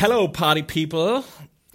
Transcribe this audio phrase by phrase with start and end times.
[0.00, 1.24] Hello, Party People.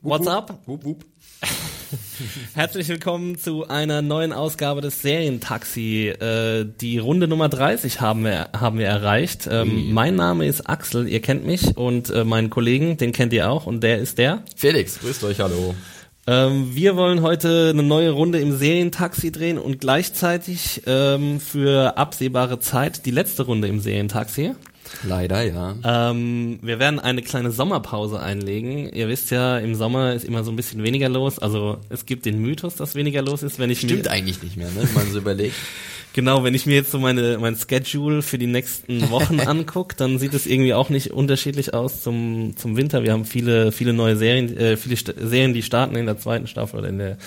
[0.02, 0.58] What's up?
[0.66, 1.04] Wup, wup.
[2.54, 6.08] Herzlich willkommen zu einer neuen Ausgabe des Serientaxi.
[6.08, 9.50] Äh, die Runde Nummer 30 haben wir, haben wir erreicht.
[9.52, 13.52] Ähm, mein Name ist Axel, ihr kennt mich und äh, meinen Kollegen, den kennt ihr
[13.52, 14.44] auch und der ist der.
[14.56, 15.76] Felix, grüßt euch, hallo.
[16.26, 22.60] Ähm, wir wollen heute eine neue Runde im Serientaxi drehen und gleichzeitig ähm, für absehbare
[22.60, 24.54] Zeit die letzte Runde im Serientaxi.
[25.04, 25.76] Leider, ja.
[25.84, 28.90] Ähm, wir werden eine kleine Sommerpause einlegen.
[28.94, 31.40] Ihr wisst ja, im Sommer ist immer so ein bisschen weniger los.
[31.40, 34.56] Also es gibt den Mythos, dass weniger los ist, wenn ich Stimmt mir eigentlich nicht
[34.56, 34.84] mehr, ne?
[34.84, 35.56] wenn man so überlegt.
[36.14, 40.20] genau, wenn ich mir jetzt so meine mein Schedule für die nächsten Wochen angucke, dann
[40.20, 43.04] sieht es irgendwie auch nicht unterschiedlich aus zum zum Winter.
[43.04, 46.48] Wir haben viele viele neue Serien, äh, viele St Serien, die starten in der zweiten
[46.48, 47.18] Staffel oder in der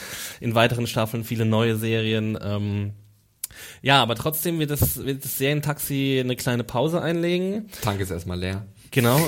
[0.41, 2.39] in weiteren Staffeln viele neue Serien.
[2.43, 2.93] Ähm,
[3.83, 7.69] ja, aber trotzdem wird das, wird das Serientaxi eine kleine Pause einlegen.
[7.83, 8.67] Tank ist erstmal leer.
[8.91, 9.21] Genau.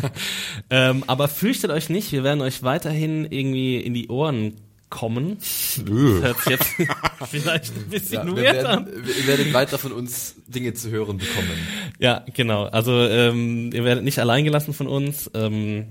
[0.70, 4.54] ähm, aber fürchtet euch nicht, wir werden euch weiterhin irgendwie in die Ohren
[4.90, 5.36] kommen.
[5.38, 6.68] Das hört sich jetzt
[7.30, 8.86] vielleicht ein bisschen Ja, wir, weird an.
[8.86, 11.50] werden, wir werden weiter von uns Dinge zu hören bekommen.
[11.98, 12.64] Ja, genau.
[12.64, 15.30] Also ähm, ihr werdet nicht allein gelassen von uns.
[15.34, 15.86] Ähm,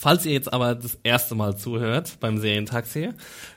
[0.00, 3.10] falls ihr jetzt aber das erste Mal zuhört beim Serientaxi,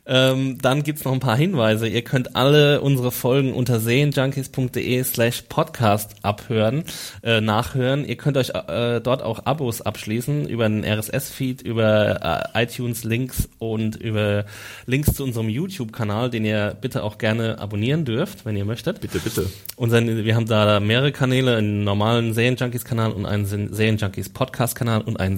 [0.05, 1.87] ähm, dann gibt's noch ein paar Hinweise.
[1.87, 6.83] Ihr könnt alle unsere Folgen unter serienjunkies.de slash podcast abhören,
[7.23, 8.03] äh, nachhören.
[8.03, 13.95] Ihr könnt euch äh, dort auch Abos abschließen über einen RSS-Feed, über äh, iTunes-Links und
[13.95, 14.43] über
[14.85, 18.99] Links zu unserem YouTube-Kanal, den ihr bitte auch gerne abonnieren dürft, wenn ihr möchtet.
[18.99, 19.49] Bitte, bitte.
[19.77, 25.37] Unseren, wir haben da mehrere Kanäle, einen normalen Serienjunkies-Kanal und einen Serienjunkies-Podcast-Kanal und einen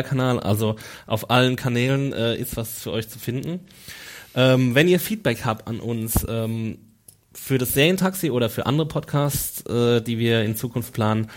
[0.00, 0.40] Serienjunkies-Trailer-Kanal.
[0.40, 3.60] Also auf allen Kanälen äh, ist was für euch zu finden.
[4.34, 6.78] Ähm, wenn ihr Feedback habt an uns ähm,
[7.32, 11.28] für das Serientaxi oder für andere Podcasts, äh, die wir in Zukunft planen,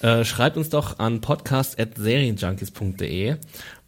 [0.00, 3.36] äh, schreibt uns doch an podcast.serienjunkies.de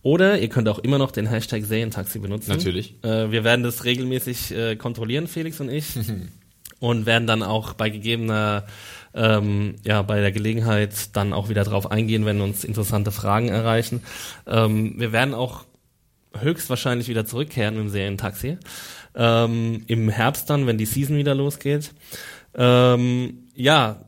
[0.03, 2.51] oder ihr könnt auch immer noch den Hashtag Serientaxi benutzen.
[2.51, 2.95] Natürlich.
[3.03, 5.87] Äh, wir werden das regelmäßig äh, kontrollieren, Felix und ich
[6.79, 8.67] und werden dann auch bei gegebener,
[9.15, 14.03] ähm, ja, bei der Gelegenheit dann auch wieder drauf eingehen, wenn uns interessante Fragen erreichen.
[14.47, 15.65] Ähm, wir werden auch
[16.39, 18.59] höchstwahrscheinlich wieder zurückkehren mit dem Serientaxi.
[19.15, 21.93] Ähm, Im Herbst dann, wenn die Season wieder losgeht.
[22.55, 24.05] Ähm, ja,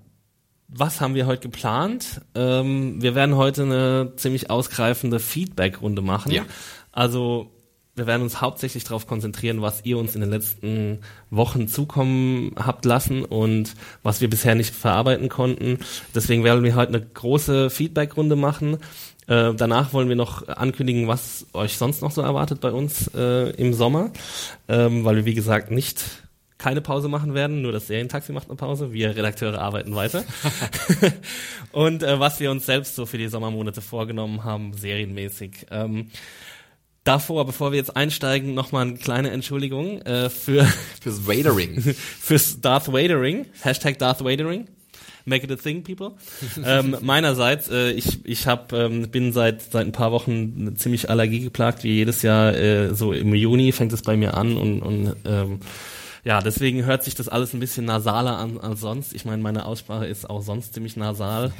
[0.68, 2.20] was haben wir heute geplant?
[2.34, 6.32] Ähm, wir werden heute eine ziemlich ausgreifende Feedback-Runde machen.
[6.32, 6.44] Ja.
[6.90, 7.52] Also
[7.96, 12.84] wir werden uns hauptsächlich darauf konzentrieren, was ihr uns in den letzten Wochen zukommen habt
[12.84, 15.78] lassen und was wir bisher nicht verarbeiten konnten.
[16.14, 18.74] Deswegen werden wir heute eine große Feedback-Runde machen.
[19.28, 23.50] Äh, danach wollen wir noch ankündigen, was euch sonst noch so erwartet bei uns äh,
[23.52, 24.10] im Sommer,
[24.68, 26.04] ähm, weil wir wie gesagt nicht
[26.58, 30.24] keine Pause machen werden, nur das Serientaxi macht eine Pause, wir Redakteure arbeiten weiter.
[31.72, 35.66] und äh, was wir uns selbst so für die Sommermonate vorgenommen haben, serienmäßig.
[35.70, 36.10] Ähm,
[37.06, 40.64] davor, bevor wir jetzt einsteigen, nochmal eine kleine Entschuldigung äh, für
[41.00, 41.80] Fürs Wadering.
[42.20, 44.66] fürs Darth Vadering, Hashtag Darth Vadering.
[45.28, 46.12] Make it a thing, people.
[46.64, 51.40] ähm, meinerseits, äh, ich, ich hab, ähm, bin seit seit ein paar Wochen ziemlich Allergie
[51.40, 52.54] geplagt, wie jedes Jahr.
[52.54, 55.58] Äh, so im Juni fängt es bei mir an und, und ähm,
[56.26, 59.14] ja, deswegen hört sich das alles ein bisschen nasaler an als sonst.
[59.14, 61.52] Ich meine, meine Aussprache ist auch sonst ziemlich nasal.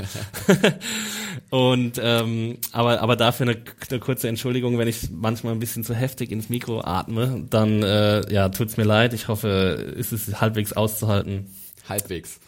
[1.50, 5.94] und ähm, aber aber dafür eine, eine kurze Entschuldigung, wenn ich manchmal ein bisschen zu
[5.94, 9.14] heftig ins Mikro atme, dann äh, ja tut's mir leid.
[9.14, 11.46] Ich hoffe, es ist halbwegs auszuhalten.
[11.88, 12.40] Halbwegs.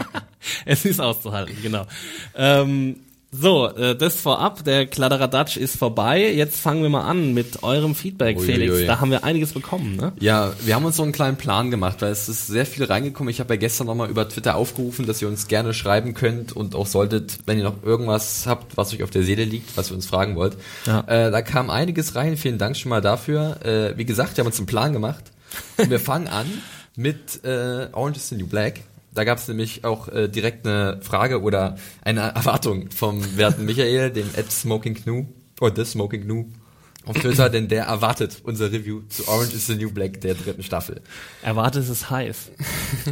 [0.64, 1.84] es ist auszuhalten, genau.
[2.34, 2.96] Ähm,
[3.30, 6.32] so, äh, das vorab, der Kladderadatsch ist vorbei.
[6.32, 8.52] Jetzt fangen wir mal an mit eurem Feedback, Uiuiui.
[8.52, 8.86] Felix.
[8.86, 10.12] Da haben wir einiges bekommen, ne?
[10.18, 13.30] Ja, wir haben uns so einen kleinen Plan gemacht, weil es ist sehr viel reingekommen.
[13.30, 16.74] Ich habe ja gestern nochmal über Twitter aufgerufen, dass ihr uns gerne schreiben könnt und
[16.74, 19.94] auch solltet, wenn ihr noch irgendwas habt, was euch auf der Seele liegt, was ihr
[19.94, 20.56] uns fragen wollt.
[20.86, 21.00] Ja.
[21.00, 22.38] Äh, da kam einiges rein.
[22.38, 23.58] Vielen Dank schon mal dafür.
[23.62, 25.24] Äh, wie gesagt, wir haben uns einen Plan gemacht.
[25.76, 26.46] Und wir fangen an
[26.96, 28.80] mit äh, Orange is the New Black.
[29.18, 34.12] Da gab es nämlich auch äh, direkt eine Frage oder eine Erwartung vom werten Michael,
[34.12, 35.26] dem Ed Smoking Knu.
[35.60, 36.44] Or The Smoking Gnu
[37.08, 40.62] auf Twitter, denn der erwartet unser Review zu Orange is the New Black der dritten
[40.62, 41.00] Staffel.
[41.42, 42.50] Erwartet es heiß.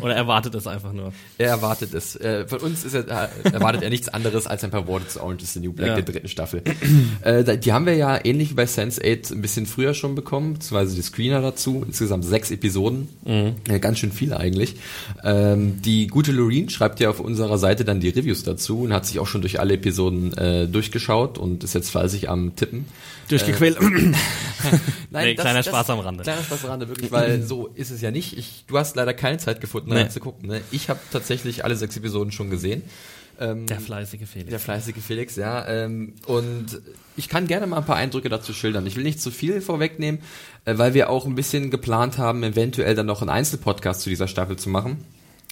[0.02, 1.12] Oder erwartet es einfach nur.
[1.38, 2.16] Er erwartet es.
[2.16, 5.42] Äh, von uns er, äh, erwartet er nichts anderes als ein paar Worte zu Orange
[5.42, 5.94] is the New Black Ja.
[5.96, 6.62] der dritten Staffel.
[7.22, 10.94] äh, die haben wir ja ähnlich wie bei Sense8 ein bisschen früher schon bekommen, beziehungsweise
[10.96, 11.82] die Screener dazu.
[11.86, 13.08] Insgesamt sechs Episoden.
[13.24, 14.76] Äh, ganz schön viele eigentlich.
[15.24, 19.06] Ähm, die gute Loreen schreibt ja auf unserer Seite dann die Reviews dazu und hat
[19.06, 22.86] sich auch schon durch alle Episoden äh, durchgeschaut und ist jetzt fleißig am Tippen.
[23.28, 23.78] Durchgequält.
[23.80, 24.14] Nein,
[25.10, 26.22] Nee, kleiner Spaß am Rande.
[26.22, 28.36] Kleiner Spaß am Rande, wirklich, weil so ist es ja nicht.
[28.36, 30.08] Ich, du hast leider keine Zeit gefunden, Nee.
[30.08, 30.48] zu gucken.
[30.48, 30.60] Ne?
[30.70, 32.82] Ich habe tatsächlich alle sechs Episoden schon gesehen.
[33.38, 34.48] Ähm, Der fleißige Felix.
[34.50, 35.66] der fleißige Felix, ja.
[35.68, 36.80] Ähm, und
[37.18, 38.86] ich kann gerne mal ein paar Eindrücke dazu schildern.
[38.86, 40.22] Ich will nicht zu viel vorwegnehmen,
[40.64, 44.26] äh, weil wir auch ein bisschen geplant haben, eventuell dann noch einen Einzelpodcast zu dieser
[44.26, 45.04] Staffel zu machen,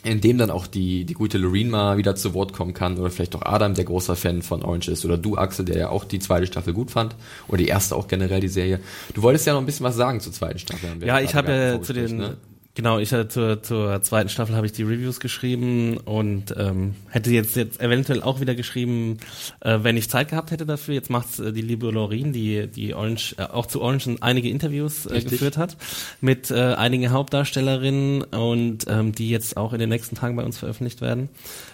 [0.05, 3.11] in dem dann auch die, die gute Loreen mal wieder zu Wort kommen kann oder
[3.11, 6.05] vielleicht auch Adam, der großer Fan von Orange ist oder du, Axel, der ja auch
[6.05, 7.17] die zweite Staffel gut fand
[7.49, 8.81] oder die erste auch generell, die Serie.
[9.15, 11.05] Du wolltest ja noch ein bisschen was sagen zur zweiten Staffel.
[11.05, 12.37] Ja, ich habe ja zu den, ne?
[12.75, 17.31] Genau, ich hatte zur, zur zweiten Staffel habe ich die Reviews geschrieben und ähm, hätte
[17.31, 19.19] jetzt, jetzt eventuell auch wieder geschrieben,
[19.61, 20.95] äh, wenn ich Zeit gehabt hätte dafür.
[20.95, 25.07] Jetzt macht's äh, die liebe Lorin, die, die Orange, äh, auch zu Orange einige Interviews
[25.07, 25.77] äh, geführt hat
[26.21, 30.59] mit äh, einigen Hauptdarstellerinnen und ähm, die jetzt auch in den nächsten Tagen bei uns
[30.59, 31.29] veröffentlicht werden.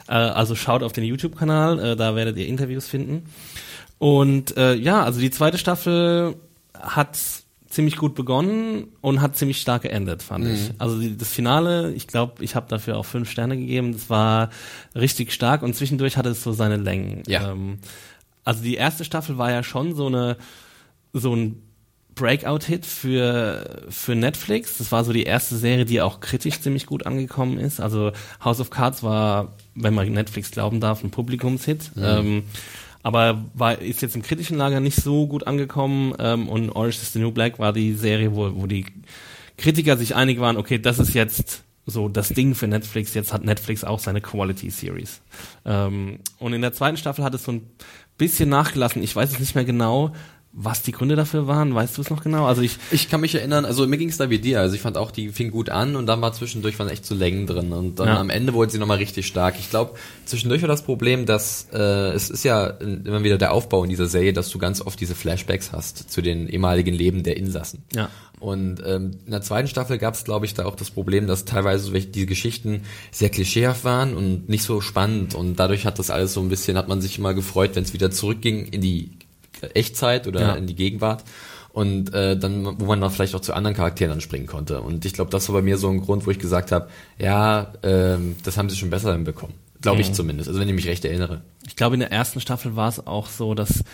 [0.08, 3.24] Äh, also schaut auf den YouTube-Kanal, äh, da werdet ihr Interviews finden.
[3.98, 6.36] Und äh, ja, also die zweite Staffel
[6.74, 7.18] hat
[7.70, 10.50] ziemlich gut begonnen und hat ziemlich stark geendet, fand Mhm.
[10.54, 10.72] ich.
[10.78, 13.92] Also die, das Finale, ich glaube, ich habe dafür auch fünf Sterne gegeben.
[13.92, 14.50] Das war
[14.94, 17.22] richtig stark und zwischendurch hatte es so seine Längen.
[17.28, 17.52] Ja.
[17.52, 17.78] Ähm,
[18.44, 20.36] also die erste Staffel war ja schon so eine
[21.12, 21.62] so ein
[22.14, 24.78] Breakout-Hit für, für Netflix.
[24.78, 27.80] Das war so die erste Serie, die auch kritisch ziemlich gut angekommen ist.
[27.80, 28.12] Also
[28.44, 31.90] House of Cards war, wenn man Netflix glauben darf, ein Publikumshit.
[31.96, 32.42] Ähm,
[33.02, 36.14] aber war, ist jetzt im kritischen Lager nicht so gut angekommen.
[36.18, 38.86] Ähm, und Orange is the New Black war die Serie, wo, wo die
[39.56, 43.14] Kritiker sich einig waren, okay, das ist jetzt so das Ding für Netflix.
[43.14, 45.20] Jetzt hat Netflix auch seine Quality Series.
[45.64, 47.66] Ähm, und in der zweiten Staffel hat es so ein
[48.18, 49.02] bisschen nachgelassen.
[49.02, 50.12] Ich weiß es nicht mehr genau,
[50.52, 51.74] was die Gründe dafür waren.
[51.74, 52.44] Weißt du es noch genau?
[52.46, 54.60] Also ich, Ich kann mich erinnern, also mir ging es da wie dir.
[54.60, 57.14] Also ich fand auch, die fing gut an und dann war zwischendurch waren echt so
[57.14, 58.18] Längen drin und dann Ja.
[58.18, 59.54] am Ende wurde sie nochmal richtig stark.
[59.60, 59.94] Ich glaube,
[60.24, 61.78] zwischendurch war das Problem, dass äh,
[62.12, 65.14] es ist ja immer wieder der Aufbau in dieser Serie, dass du ganz oft diese
[65.14, 67.84] Flashbacks hast zu den ehemaligen Leben der Insassen.
[67.94, 68.08] Ja.
[68.40, 71.44] Und ähm, in der zweiten Staffel gab es, glaube ich, da auch das Problem, dass
[71.44, 72.82] teilweise die Geschichten
[73.12, 75.34] sehr klischeehaft waren und nicht so spannend.
[75.34, 77.92] Und dadurch hat das alles so ein bisschen, hat man sich immer gefreut, wenn es
[77.92, 79.10] wieder zurückging in die
[79.74, 80.54] Echtzeit oder Ja.
[80.54, 81.24] in die Gegenwart.
[81.72, 84.80] Und äh, dann, wo man dann vielleicht auch zu anderen Charakteren anspringen konnte.
[84.80, 87.72] Und ich glaube, das war bei mir so ein Grund, wo ich gesagt habe, ja,
[87.84, 89.54] ähm, das haben sie schon besser hinbekommen.
[89.80, 90.48] Glaube ich zumindest.
[90.48, 91.42] Also wenn ich mich recht erinnere.
[91.66, 93.84] ich glaube, in der ersten Staffel war es auch so, dass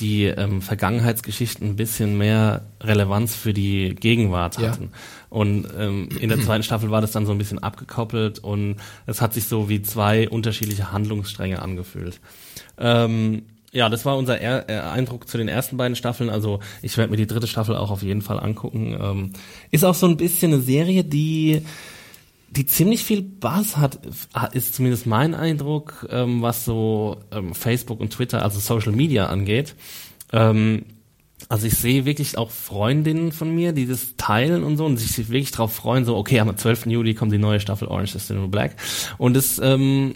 [0.00, 4.70] die ähm, Vergangenheitsgeschichten ein bisschen mehr Relevanz für die Gegenwart Ja.
[4.70, 4.90] hatten.
[5.28, 8.76] Und ähm, in der zweiten Staffel war das dann so ein bisschen abgekoppelt und
[9.06, 12.20] es hat sich so wie zwei unterschiedliche Handlungsstränge angefühlt.
[12.78, 13.42] Ähm,
[13.74, 16.30] ja, das war unser er äh, Eindruck zu den ersten beiden Staffeln.
[16.30, 18.96] Also ich werde mir die dritte Staffel auch auf jeden Fall angucken.
[18.98, 19.32] Ähm,
[19.70, 21.62] ist auch so ein bisschen eine Serie, die
[22.50, 23.98] die ziemlich viel Buzz hat,
[24.52, 29.74] ist zumindest mein Eindruck, ähm, was so ähm, Facebook und Twitter, also Social Media angeht.
[30.32, 30.84] Ähm,
[31.48, 35.18] also ich sehe wirklich auch Freundinnen von mir, die das teilen und so und sich
[35.28, 36.86] wirklich drauf freuen, so okay, am 12.
[36.86, 38.76] Juli kommt die neue Staffel Orange is the New Black.
[39.18, 40.14] Und ähm,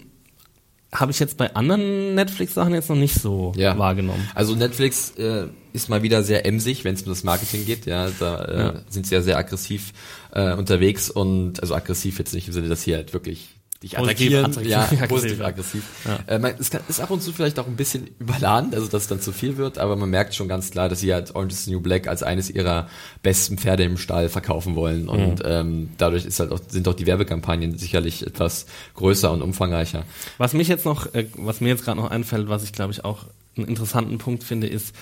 [0.91, 3.77] habe ich jetzt bei anderen Netflix-Sachen jetzt noch nicht so Ja.
[3.77, 4.27] wahrgenommen.
[4.33, 7.85] Also Netflix äh, ist mal wieder sehr emsig, wenn es um das Marketing geht.
[7.85, 8.73] Ja, da äh, Ja.
[8.89, 9.93] sind sie ja sehr aggressiv
[10.33, 13.49] äh, unterwegs und also aggressiv jetzt nicht im Sinne, dass sie halt wirklich
[13.83, 14.45] dich attackieren.
[14.45, 15.45] attraktiv, ja, aggressiv, positiv ja.
[15.45, 15.83] aggressiv.
[16.05, 16.35] Ja.
[16.35, 19.03] Äh, man, es kann, ist ab und zu vielleicht auch ein bisschen überladen, also dass
[19.03, 21.53] es dann zu viel wird, aber man merkt schon ganz klar, dass sie halt Orange
[21.53, 22.89] is the New Black als eines ihrer
[23.23, 27.05] besten Pferde im Stall verkaufen wollen und ähm, dadurch ist halt auch, sind auch die
[27.05, 30.03] Werbekampagnen sicherlich etwas größer und umfangreicher.
[30.37, 33.05] Was mich jetzt noch, äh, was mir jetzt gerade noch einfällt, was ich glaube ich
[33.05, 34.93] auch einen interessanten Punkt finde, ist,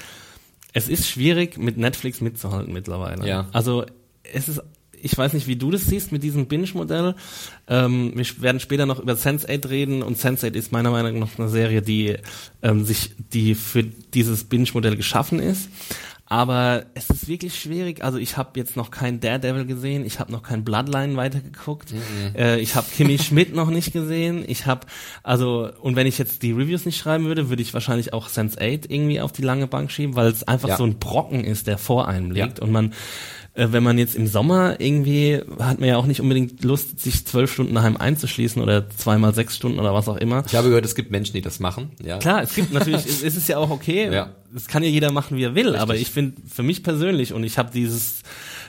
[0.74, 3.28] es ist schwierig, mit Netflix mitzuhalten mittlerweile.
[3.28, 3.48] Ja.
[3.52, 3.86] Also
[4.24, 4.62] es ist,
[5.02, 7.16] ich weiß nicht, wie du das siehst mit diesem Binge-Modell.
[7.68, 11.50] Ähm, wir werden später noch über Sense8 reden und Sense8 ist meiner Meinung nach eine
[11.50, 12.16] Serie, die
[12.62, 15.70] ähm, sich, die für dieses Binge-Modell geschaffen ist.
[16.30, 18.04] Aber es ist wirklich schwierig.
[18.04, 21.94] Also ich habe jetzt noch kein Daredevil gesehen, ich habe noch kein Bloodline weitergeguckt,
[22.36, 24.44] äh, ich habe Kimmy Schmidt noch nicht gesehen.
[24.46, 24.88] Ich habe
[25.24, 28.90] also und wenn ich jetzt die Reviews nicht schreiben würde, würde ich wahrscheinlich auch Sense8
[28.90, 30.76] irgendwie auf die lange Bank schieben, weil es einfach Ja.
[30.76, 32.64] so ein Brocken ist, der vor einem liegt Ja.
[32.66, 32.94] und man
[33.58, 37.26] äh, wenn man jetzt im Sommer irgendwie, hat man ja auch nicht unbedingt Lust, sich
[37.26, 40.44] zwölf Stunden daheim einzuschließen oder zweimal sechs Stunden oder was auch immer.
[40.46, 41.90] Ich habe gehört, es gibt Menschen, die das machen.
[42.04, 42.20] Ja.
[42.20, 44.14] Klar, es gibt natürlich, es, es ist ja auch okay.
[44.14, 44.30] Ja.
[44.56, 45.76] Es kann ja jeder machen, wie er will.
[45.76, 48.22] Aber ich finde, für mich persönlich und ich habe dieses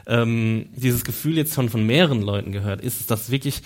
[0.06, 3.62] ähm, dieses Gefühl jetzt schon von mehreren Leuten gehört, ist es das wirklich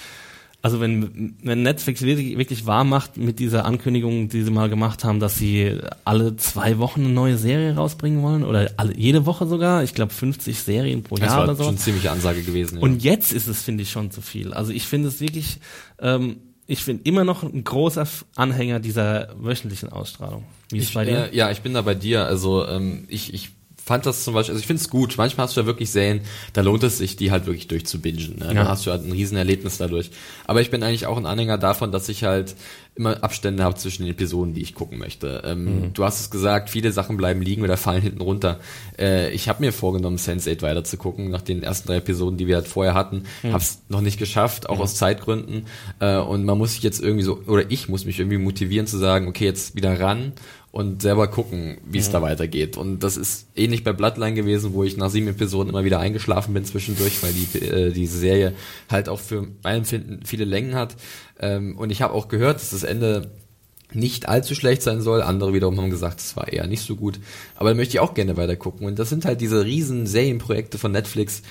[0.63, 5.03] also wenn, wenn Netflix wirklich, wirklich wahr macht mit dieser Ankündigung, die sie mal gemacht
[5.03, 9.47] haben, dass sie alle zwei Wochen eine neue Serie rausbringen wollen oder alle, jede Woche
[9.47, 11.65] sogar, ich glaube 50 Serien pro Jahr das war oder so.
[11.65, 12.77] schon eine ziemliche Ansage gewesen.
[12.77, 12.83] Ja.
[12.83, 14.55] Und jetzt ist es, finde ich, schon zu viel.
[14.55, 15.59] Also ich finde es wirklich,
[15.99, 16.37] ähm,
[16.69, 20.45] ich bin immer noch ein großer Anhänger dieser wöchentlichen Ausstrahlung.
[20.71, 21.33] Wie ist ich, bei dir?
[21.33, 22.25] Äh, ja, ich bin da bei dir.
[22.27, 23.51] Also ähm, ich, ich
[23.85, 25.15] fand das zum Beispiel, also ich finde es gut.
[25.17, 26.21] Manchmal hast du ja wirklich Serien,
[26.53, 28.39] da lohnt es sich, die halt wirklich durchzubingen.
[28.39, 28.47] Ne?
[28.47, 28.55] Ja.
[28.55, 30.11] Dann hast du halt ein Riesenerlebnis dadurch.
[30.47, 32.55] Aber ich bin eigentlich auch ein Anhänger davon, dass ich halt
[32.95, 35.43] immer Abstände habe zwischen den Episoden, die ich gucken möchte.
[35.47, 38.61] Ähm, Du hast es gesagt, viele Sachen bleiben liegen oder fallen hinten runter.
[38.99, 42.47] Äh, ich habe mir vorgenommen, Sense8 weiter zu gucken, nach den ersten drei Episoden, die
[42.47, 43.25] wir halt vorher hatten.
[43.43, 43.53] Mhm.
[43.53, 45.67] Habe es noch nicht geschafft, auch aus Zeitgründen.
[46.01, 48.99] Äh, und man muss sich jetzt irgendwie so, oder ich muss mich irgendwie motivieren zu
[48.99, 50.33] sagen, okay, jetzt wieder ran
[50.73, 52.79] und selber gucken, wie es da weitergeht.
[52.79, 56.55] Und das ist ähnlich bei Bloodline gewesen, wo ich nach sieben Episoden immer wieder eingeschlafen
[56.55, 58.55] bin zwischendurch, weil die äh, diese Serie
[58.89, 60.97] halt auch für mein Empfinden viele Längen hat.
[61.39, 63.31] Ähm, und ich habe auch gehört, dass das Ende
[63.93, 65.21] nicht allzu schlecht sein soll.
[65.21, 67.21] Andere wiederum haben gesagt, es war eher nicht so gut.
[67.55, 68.87] Aber da möchte ich auch gerne weiter gucken.
[68.87, 71.43] Und das sind halt diese riesen Serienprojekte von Netflix,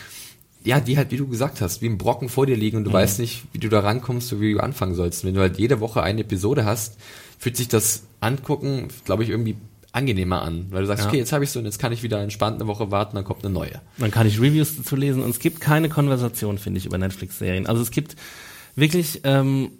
[0.64, 2.94] ja, die halt, wie du gesagt hast, wie ein Brocken vor dir liegen und du
[2.94, 5.24] weißt nicht, wie du da rankommst oder wie du anfangen sollst.
[5.24, 6.98] Wenn du halt jede Woche eine Episode hast,
[7.42, 9.56] fühlt sich das Angucken, glaube ich, irgendwie
[9.94, 10.68] angenehmer an.
[10.70, 11.10] Weil du sagst, Ja.
[11.10, 13.26] okay, jetzt habe ich so und jetzt kann ich wieder entspannt eine Woche warten, dann
[13.26, 13.82] kommt eine neue.
[13.98, 17.66] Dann kann ich Reviews dazu lesen und es gibt keine Konversation, finde ich, über Netflix-Serien.
[17.66, 18.16] Also es gibt
[18.76, 19.72] wirklich, ähm,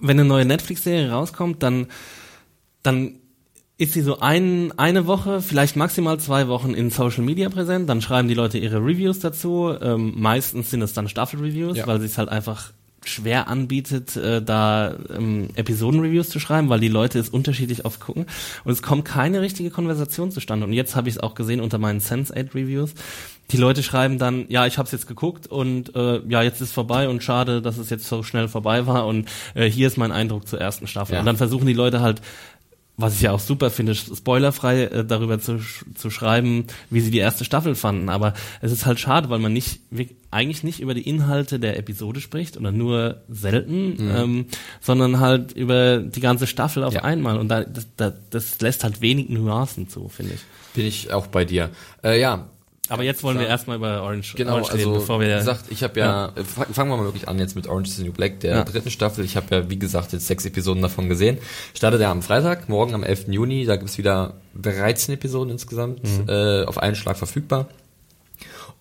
[0.00, 1.86] wenn eine neue Netflix-Serie rauskommt, dann,
[2.82, 3.14] dann
[3.78, 8.02] ist sie so ein, eine Woche, vielleicht maximal zwei Wochen in Social Media präsent, dann
[8.02, 9.72] schreiben die Leute ihre Reviews dazu.
[9.80, 11.86] Ähm, meistens sind es dann Staffel-Reviews, Ja.
[11.86, 12.72] weil sie es halt einfach
[13.04, 18.26] schwer anbietet, äh, da ähm, Episoden-Reviews zu schreiben, weil die Leute es unterschiedlich oft gucken.
[18.64, 20.66] Und es kommt keine richtige Konversation zustande.
[20.66, 22.94] Und jetzt habe ich es auch gesehen unter meinen Sense8-Reviews.
[23.50, 26.72] Die Leute schreiben dann, ja, ich habe es jetzt geguckt und äh, ja, jetzt ist
[26.72, 30.12] vorbei und schade, dass es jetzt so schnell vorbei war und äh, hier ist mein
[30.12, 31.14] Eindruck zur ersten Staffel.
[31.14, 31.20] Ja.
[31.20, 32.22] Und dann versuchen die Leute halt
[33.00, 37.10] was ich ja auch super finde, spoilerfrei äh, darüber zu, sch- zu schreiben, wie sie
[37.10, 38.08] die erste Staffel fanden.
[38.08, 39.80] Aber es ist halt schade, weil man nicht
[40.30, 44.46] eigentlich nicht über die Inhalte der Episode spricht oder nur selten, ähm,
[44.80, 47.02] sondern halt über die ganze Staffel auf Ja.
[47.04, 47.38] einmal.
[47.38, 50.40] Und da, das, da, das lässt halt wenig Nuancen zu, finde ich.
[50.74, 51.70] Bin ich auch bei dir.
[52.04, 52.48] Äh, ja,
[52.90, 55.64] Aber jetzt wollen wir erstmal über Orange, Genau, Orange reden, also bevor wir wie gesagt,
[55.70, 58.02] ich habe ja, äh, fang- fangen wir mal wirklich an jetzt mit Orange is the
[58.04, 58.64] New Black, der Ja.
[58.64, 59.24] dritten Staffel.
[59.24, 61.38] Ich habe ja, wie gesagt, jetzt sechs Episoden davon gesehen.
[61.74, 63.32] Startet ja am Freitag, morgen am 11.
[63.32, 63.64] Juni.
[63.64, 66.28] Da gibt's wieder 13 Episoden insgesamt Mhm.
[66.28, 67.68] äh, auf einen Schlag verfügbar.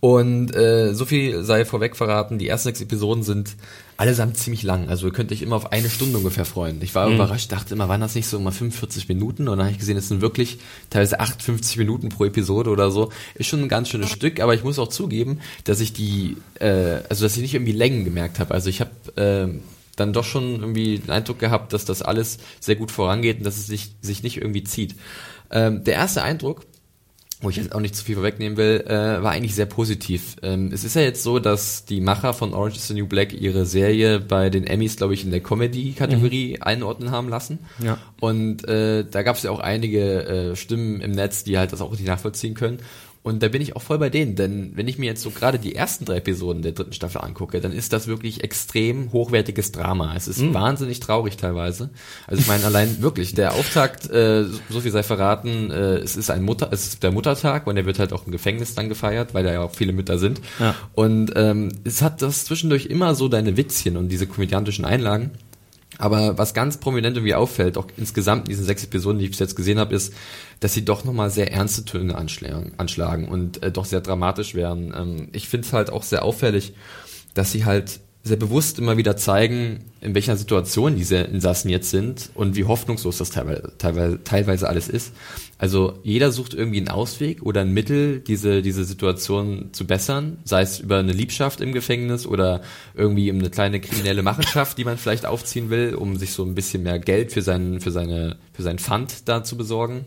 [0.02, 3.56] Und äh, so viel sei vorweg verraten, die ersten sechs Episoden sind
[3.98, 4.88] allesamt ziemlich lang.
[4.88, 6.82] Also ihr könnt euch immer auf eine Stunde ungefähr freuen.
[6.82, 9.50] Ich war überrascht, dachte immer, waren das nicht so immer 45 Minuten?
[9.50, 13.12] Und dann habe ich gesehen, es sind wirklich teilweise 58 Minuten pro Episode oder so.
[13.36, 17.02] Ist schon ein ganz schönes Stück, aber ich muss auch zugeben, dass ich die, äh,
[17.10, 18.54] also dass ich nicht irgendwie Längen gemerkt habe.
[18.54, 19.60] Also ich habe äh,
[19.98, 23.58] dann doch schon irgendwie den Eindruck gehabt, dass das alles sehr gut vorangeht und dass
[23.58, 24.96] es sich, sich nicht irgendwie zieht.
[25.52, 26.62] Ähm, der erste Eindruck,
[27.42, 30.36] wo ich jetzt auch nicht zu viel vorwegnehmen will, äh, war eigentlich sehr positiv.
[30.42, 33.32] Ähm, es ist ja jetzt so, dass die Macher von Orange is the New Black
[33.32, 37.60] ihre Serie bei den Emmys, glaube ich, in der Comedy-Kategorie einordnen haben lassen.
[37.82, 37.98] Ja.
[38.20, 41.80] Und äh, da gab es ja auch einige äh, Stimmen im Netz, die halt das
[41.80, 42.80] auch nicht nachvollziehen können.
[43.22, 45.60] Und da bin ich auch voll bei denen, denn wenn ich mir jetzt so gerade
[45.60, 50.14] die ersten drei Episoden der dritten Staffel angucke, dann ist das wirklich extrem hochwertiges Drama.
[50.16, 51.90] Es ist wahnsinnig traurig teilweise.
[52.28, 56.16] Also ich meine allein wirklich der Auftakt, äh, so- so viel sei verraten, äh, es
[56.16, 58.88] ist ein Mutter, es ist der Muttertag und der wird halt auch im Gefängnis dann
[58.88, 60.40] gefeiert, weil da ja auch viele Mütter sind.
[60.60, 60.76] Ja.
[60.94, 65.32] Und ähm, es hat das zwischendurch immer so deine Witzchen und diese komödiantischen Einlagen.
[66.00, 69.40] Aber was ganz prominent irgendwie auffällt, auch insgesamt in diesen sechs Episoden, die ich bis
[69.40, 70.14] jetzt gesehen habe, ist,
[70.62, 74.94] dass sie doch nochmal sehr ernste Töne anschlagen, und äh, doch sehr dramatisch werden.
[74.98, 76.74] Ähm, ich finde es halt auch sehr auffällig,
[77.34, 82.30] dass sie halt sehr bewusst immer wieder zeigen, in welcher Situation diese Insassen jetzt sind
[82.36, 85.14] und wie hoffnungslos das teilweise, teilweise, teilweise alles ist.
[85.58, 90.62] Also jeder sucht irgendwie einen Ausweg oder ein Mittel, diese, diese Situation zu bessern, sei
[90.62, 92.62] es über eine Liebschaft im Gefängnis oder
[92.94, 96.84] irgendwie eine kleine kriminelle Machenschaft, die man vielleicht aufziehen will, um sich so ein bisschen
[96.84, 100.06] mehr Geld für seinen, für seine, für seinen Fund da zu besorgen.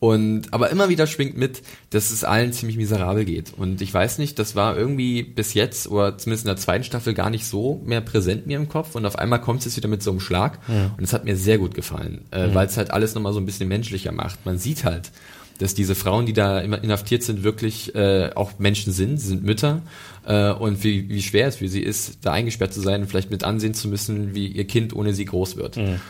[0.00, 3.52] Und aber immer wieder schwingt mit, dass es allen ziemlich miserabel geht.
[3.56, 7.14] Und ich weiß nicht, das war irgendwie bis jetzt oder zumindest in der zweiten Staffel
[7.14, 8.94] gar nicht so mehr präsent mir im Kopf.
[8.94, 10.60] Und auf einmal kommt es wieder mit so einem Schlag.
[10.68, 10.94] Ja.
[10.96, 12.54] Und es hat mir sehr gut gefallen, äh, mhm.
[12.54, 14.46] weil es halt alles nochmal so ein bisschen menschlicher macht.
[14.46, 15.10] Man sieht halt,
[15.58, 19.42] dass diese Frauen, die da immer inhaftiert sind, wirklich äh, auch Menschen sind, sie sind
[19.42, 19.82] Mütter
[20.24, 23.32] äh, und wie, wie schwer es für sie ist, da eingesperrt zu sein und vielleicht
[23.32, 25.76] mit ansehen zu müssen, wie ihr Kind ohne sie groß wird.
[25.76, 26.00] Mhm.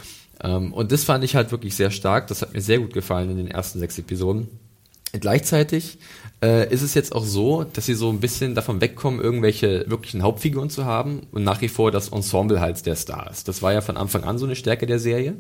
[0.43, 2.27] Ähm, und das fand ich halt wirklich sehr stark.
[2.29, 4.49] Das hat mir sehr gut gefallen in den ersten sechs Episoden.
[5.13, 5.99] Gleichzeitig
[6.43, 10.23] äh, ist es jetzt auch so, dass sie so ein bisschen davon wegkommen, irgendwelche wirklichen
[10.23, 13.49] Hauptfiguren zu haben und nach wie vor das Ensemble halt der Star ist.
[13.49, 15.37] Das war ja von Anfang an so eine Stärke der Serie.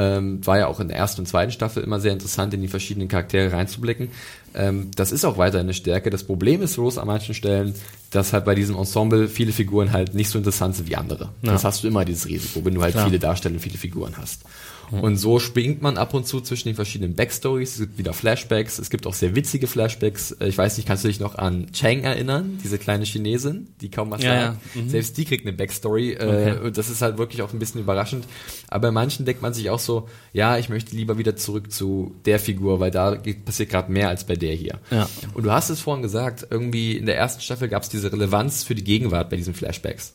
[0.00, 2.68] Ähm, war ja auch in der ersten und zweiten Staffel immer sehr interessant, in die
[2.68, 4.10] verschiedenen Charaktere reinzublicken.
[4.54, 6.08] Ähm, das ist auch weiter eine Stärke.
[6.08, 7.74] Das Problem ist bloß an manchen Stellen,
[8.10, 11.30] dass halt bei diesem Ensemble viele Figuren halt nicht so interessant sind wie andere.
[11.42, 11.52] Ja.
[11.52, 13.06] Das hast du immer dieses Risiko, wenn du halt Klar.
[13.06, 14.42] viele Darsteller und viele Figuren hast.
[14.90, 17.74] Und so springt man ab und zu zwischen den verschiedenen Backstories.
[17.74, 18.78] Es gibt wieder Flashbacks.
[18.78, 20.32] Es gibt auch sehr witzige Flashbacks.
[20.32, 22.58] Äh, ich weiß nicht, kannst du dich noch an Chang erinnern?
[22.62, 24.58] Diese kleine Chinesin, die kaum was ja, sagt.
[24.74, 24.82] Ja.
[24.82, 24.88] Mhm.
[24.88, 26.12] Selbst die kriegt eine Backstory.
[26.12, 26.66] Äh, okay.
[26.66, 28.24] Und das ist halt wirklich auch ein bisschen überraschend.
[28.68, 32.14] Aber bei manchen denkt man sich auch so, ja, ich möchte lieber wieder zurück zu
[32.24, 34.78] der Figur, weil da passiert gerade mehr als bei der hier.
[34.90, 35.08] Ja.
[35.34, 38.64] Und du hast es vorhin gesagt, irgendwie in der ersten Staffel gab es diese Relevanz
[38.64, 40.14] für die Gegenwart bei diesen Flashbacks,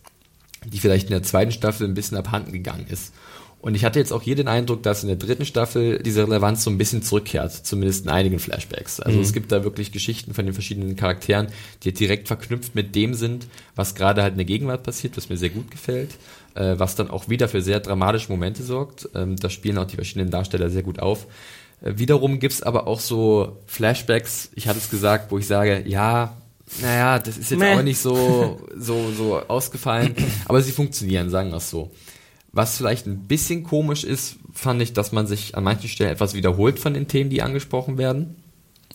[0.66, 3.14] die vielleicht in der zweiten Staffel ein bisschen abhanden gegangen ist.
[3.64, 6.66] Und ich hatte jetzt auch hier den Eindruck, dass in der dritten Staffel diese Relevanz
[6.66, 9.00] so ein bisschen zurückkehrt, zumindest in einigen Flashbacks.
[9.00, 9.24] Also mhm.
[9.24, 11.48] es gibt da wirklich Geschichten von den verschiedenen Charakteren,
[11.84, 15.38] die direkt verknüpft mit dem sind, was gerade halt in der Gegenwart passiert, was mir
[15.38, 16.10] sehr gut gefällt,
[16.56, 19.08] äh, was dann auch wieder für sehr dramatische Momente sorgt.
[19.16, 21.26] Ähm, da spielen auch die verschiedenen Darsteller sehr gut auf.
[21.82, 26.36] Äh, wiederum gibt's aber auch so Flashbacks, ich hatte es gesagt, wo ich sage, ja,
[26.82, 27.76] naja, das ist jetzt Mäh.
[27.76, 30.16] auch nicht so, so, so ausgefallen,
[30.48, 31.92] aber sie funktionieren, sagen wir es so.
[32.54, 36.36] Was vielleicht ein bisschen komisch ist, fand ich, dass man sich an manchen Stellen etwas
[36.36, 38.36] wiederholt von den Themen, die angesprochen werden.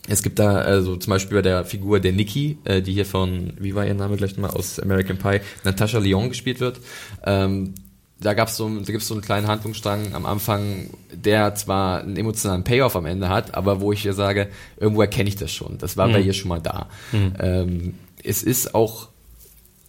[0.07, 3.53] Es gibt da also zum Beispiel bei der Figur der Nikki, äh, die hier von,
[3.59, 6.81] wie war ihr Name gleich nochmal, aus American Pie, Natasha Lyon gespielt wird.
[7.27, 7.75] Ähm,
[8.21, 12.65] da gab's so, da gibt's so einen kleinen Handlungsstrang am Anfang, der zwar einen emotionalen
[12.65, 14.49] Payoff am Ende hat, aber wo ich ja sage,
[14.79, 15.79] irgendwo erkenne ich das schon.
[15.79, 16.13] Das war mhm.
[16.13, 16.89] bei ihr schon mal da.
[17.13, 17.33] Mhm.
[17.39, 19.09] Ähm, es ist auch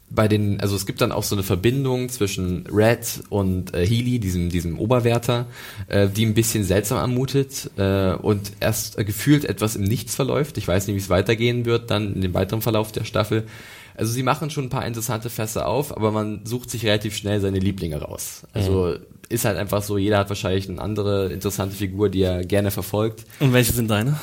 [0.10, 4.20] bei den, also es gibt dann auch so eine Verbindung zwischen Red und äh, Healy,
[4.20, 5.46] diesem, diesem Oberwärter,
[5.88, 10.58] äh, die ein bisschen seltsam anmutet äh, und erst äh, gefühlt etwas im Nichts verläuft.
[10.58, 13.46] Ich weiß nicht, wie es weitergehen wird dann in dem weiteren Verlauf der Staffel.
[13.96, 17.42] Also sie machen schon ein paar interessante Fässer auf, aber man sucht sich relativ schnell
[17.42, 18.44] seine Lieblinge raus.
[18.54, 19.06] Also mhm.
[19.28, 23.26] ist halt einfach so, jeder hat wahrscheinlich eine andere interessante Figur, die er gerne verfolgt.
[23.40, 24.20] Und welche sind deine?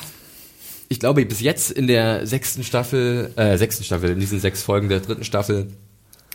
[0.89, 4.89] Ich glaube, bis jetzt in der sechsten Staffel, äh, sechsten Staffel, in diesen sechs Folgen
[4.89, 5.67] der dritten Staffel,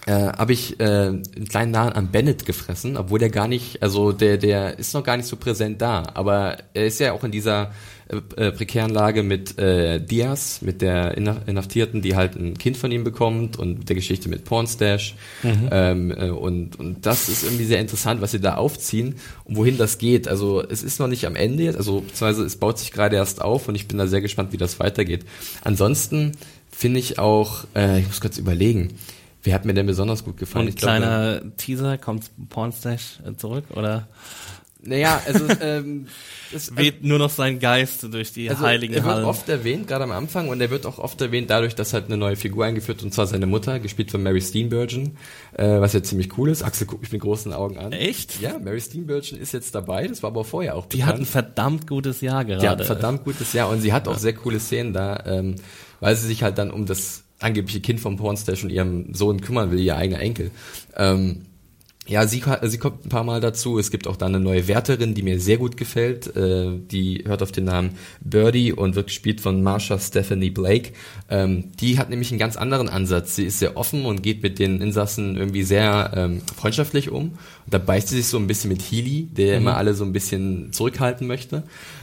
[0.06, 4.12] äh, habe ich äh, einen kleinen Nahen an Bennett gefressen, obwohl der gar nicht, also
[4.12, 7.30] der, der ist noch gar nicht so präsent da, aber er ist ja auch in
[7.30, 7.72] dieser
[8.12, 12.92] äh, äh, prekären Lage mit äh, Diaz, mit der Inhaftierten, die halt ein Kind von
[12.92, 15.14] ihm bekommt und der Geschichte mit Pornstash.
[15.42, 15.68] Mhm.
[15.70, 19.78] Ähm, äh, und, und das ist irgendwie sehr interessant, was sie da aufziehen und wohin
[19.78, 20.28] das geht.
[20.28, 23.40] Also es ist noch nicht am Ende jetzt, also beziehungsweise es baut sich gerade erst
[23.40, 25.24] auf und ich bin da sehr gespannt, wie das weitergeht.
[25.64, 26.32] Ansonsten
[26.70, 28.90] finde ich auch, äh, ich muss kurz überlegen,
[29.44, 30.68] Wer hat mir denn besonders gut gefallen?
[30.68, 34.06] Und kleiner glaub, Teaser, kommt Pornstash zurück, oder?
[34.84, 36.06] Naja, also ähm,
[36.54, 39.24] es weht also, nur noch sein Geist durch die also heiligen Er wird Hallen.
[39.24, 42.16] oft erwähnt, gerade am Anfang, und er wird auch oft erwähnt dadurch, dass halt eine
[42.16, 45.16] neue Figur eingeführt und zwar seine Mutter, gespielt von Mary Steenburgen,
[45.54, 46.62] äh, was ja ziemlich cool ist.
[46.62, 47.92] Axel guckt mich mit großen Augen an.
[47.92, 48.40] Echt?
[48.40, 51.12] Ja, Mary Steenburgen ist jetzt dabei, das war aber vorher auch Die bekannt.
[51.14, 52.60] hat ein verdammt gutes Jahr gerade.
[52.60, 55.54] Die hat ein verdammt gutes Jahr und sie hat auch sehr coole Szenen da, ähm,
[56.00, 59.70] weil sie sich halt dann um das angebliche Kind vom Pornstash und ihrem Sohn kümmern
[59.70, 60.50] will, ihr eigener Enkel.
[60.96, 61.42] Ähm,
[62.08, 63.78] ja, sie, sie kommt ein paar Mal dazu.
[63.78, 66.34] Es gibt auch da eine neue Wärterin, die mir sehr gut gefällt.
[66.36, 70.92] Äh, die hört auf den Namen Birdie und wird gespielt von Marsha Stephanie Blake.
[71.30, 73.36] Ähm, die hat nämlich einen ganz anderen Ansatz.
[73.36, 77.22] Sie ist sehr offen und geht mit den Insassen irgendwie sehr ähm, freundschaftlich um.
[77.26, 79.66] Und da beißt sie sich so ein bisschen mit Healy, der mhm.
[79.66, 81.62] immer alle so ein bisschen zurückhalten möchte.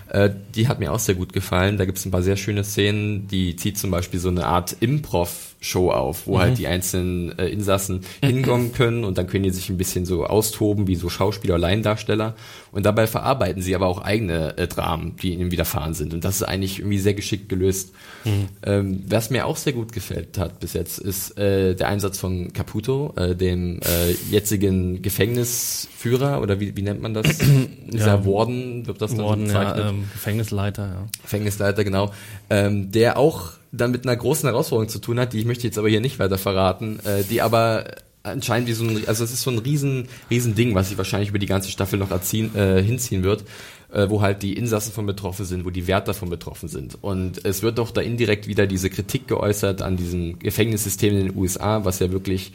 [0.10, 1.78] Äh, die hat mir auch sehr gut gefallen.
[1.78, 3.28] Da gibt es ein paar sehr schöne Szenen.
[3.28, 6.50] Die zieht zum Beispiel so eine Art Improv-Show auf, wo halt mhm.
[6.50, 10.26] halt die einzelnen äh, Insassen hinkommen können und dann können die sich ein bisschen so
[10.26, 12.36] austoben wie so Schauspieler, Laiendarsteller.
[12.72, 16.14] Und dabei verarbeiten sie aber auch eigene äh, Dramen, die ihnen widerfahren sind.
[16.14, 17.92] Und das ist eigentlich irgendwie sehr geschickt gelöst.
[18.26, 18.48] Mhm.
[18.64, 22.52] Ähm, was mir auch sehr gut gefällt hat bis jetzt, ist äh, der Einsatz von
[22.54, 27.38] Caputo, äh, dem äh, jetzigen Gefängnisführer oder wie, wie nennt man das?
[27.88, 28.26] Dieser ja.
[28.26, 29.78] Warden wird das dann Warden, bezeichnet.
[29.78, 31.08] Ja, ähm, Gefängnisleiter, ja.
[31.22, 32.12] Gefängnisleiter, genau.
[32.50, 35.78] Ähm, der auch dann mit einer großen Herausforderung zu tun hat, die ich möchte jetzt
[35.78, 37.86] aber hier nicht weiter verraten, äh, die aber
[38.24, 41.30] anscheinend wie so ein, also es ist so ein riesen, riesen Ding, was sich wahrscheinlich
[41.30, 43.44] über die ganze Staffel noch erziehen, äh, hinziehen wird.
[43.92, 46.98] äh, wo halt die Insassen von betroffen sind, wo die Wärter von betroffen sind.
[47.02, 51.36] Und es wird doch da indirekt wieder diese Kritik geäußert an diesem Gefängnissystem in den
[51.36, 52.54] USA, was ja wirklich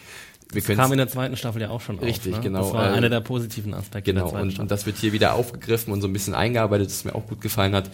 [0.54, 2.44] wir das kam in der zweiten Staffel ja auch schon Richtig, auf, ne?
[2.44, 2.62] genau.
[2.62, 4.62] Das war äh, einer der positiven Aspekte genau, der zweiten und, Staffel.
[4.62, 7.40] und das wird hier wieder aufgegriffen und so ein bisschen eingearbeitet, das mir auch gut
[7.40, 7.90] gefallen hat.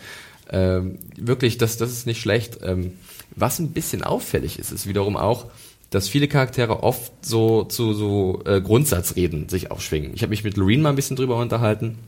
[0.50, 2.58] Ähm, wirklich, das, das ist nicht schlecht.
[2.62, 2.92] Ähm,
[3.36, 5.46] was ein bisschen auffällig ist, ist wiederum auch,
[5.90, 10.12] dass viele Charaktere oft so zu so äh, Grundsatzreden sich aufschwingen.
[10.14, 11.98] Ich habe mich mit Loreen mal ein bisschen drüber unterhalten,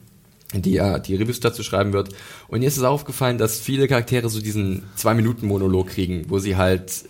[0.55, 2.11] die ja die Reviews dazu schreiben wird.
[2.49, 7.05] Und ihr ist es aufgefallen, dass viele Charaktere so diesen Zwei-Minuten-Monolog kriegen, wo sie halt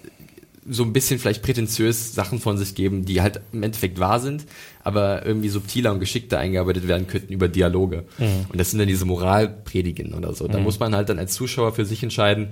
[0.68, 4.44] so ein bisschen vielleicht prätentiös Sachen von sich geben, die halt im Endeffekt wahr sind,
[4.84, 8.04] aber irgendwie subtiler und geschickter eingearbeitet werden könnten über Dialoge.
[8.18, 8.46] Mhm.
[8.48, 10.46] Und das sind dann diese Moralpredigen oder so.
[10.46, 10.64] Da mhm.
[10.64, 12.48] muss man halt dann als Zuschauer für sich entscheiden,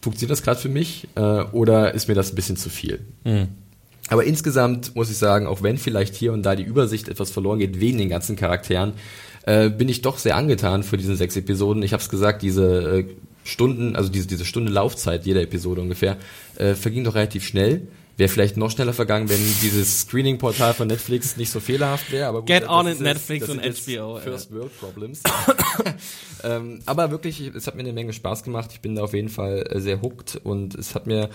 [0.00, 3.00] funktioniert das gerade für mich äh, oder ist mir das ein bisschen zu viel?
[3.24, 3.48] Mhm.
[4.08, 7.58] Aber insgesamt muss ich sagen, auch wenn vielleicht hier und da die Übersicht etwas verloren
[7.58, 8.94] geht wegen den ganzen Charakteren,
[9.44, 11.82] äh, bin ich doch sehr angetan für diesen sechs Episoden.
[11.82, 13.04] Ich habe es gesagt, diese äh,
[13.44, 16.16] Stunden, also diese, diese Stunde Laufzeit jeder Episode ungefähr,
[16.56, 17.88] äh, verging doch relativ schnell.
[18.18, 22.26] Wäre vielleicht noch schneller vergangen, wenn dieses Screening-Portal von Netflix nicht so fehlerhaft wäre.
[22.26, 24.18] Aber gut, Get on in Netflix und HBO.
[24.18, 25.22] First World Problems.
[26.44, 28.70] ähm, aber wirklich, es hat mir eine Menge Spaß gemacht.
[28.72, 31.30] Ich bin da auf jeden Fall äh, sehr hooked und es hat mir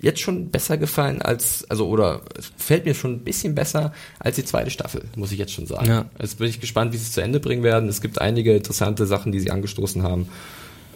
[0.00, 4.36] jetzt schon besser gefallen als, also oder es fällt mir schon ein bisschen besser als
[4.36, 5.86] die zweite Staffel, muss ich jetzt schon sagen.
[5.86, 6.04] Ja.
[6.20, 7.88] Jetzt bin ich gespannt, wie sie es zu Ende bringen werden.
[7.88, 10.28] Es gibt einige interessante Sachen, die sie angestoßen haben.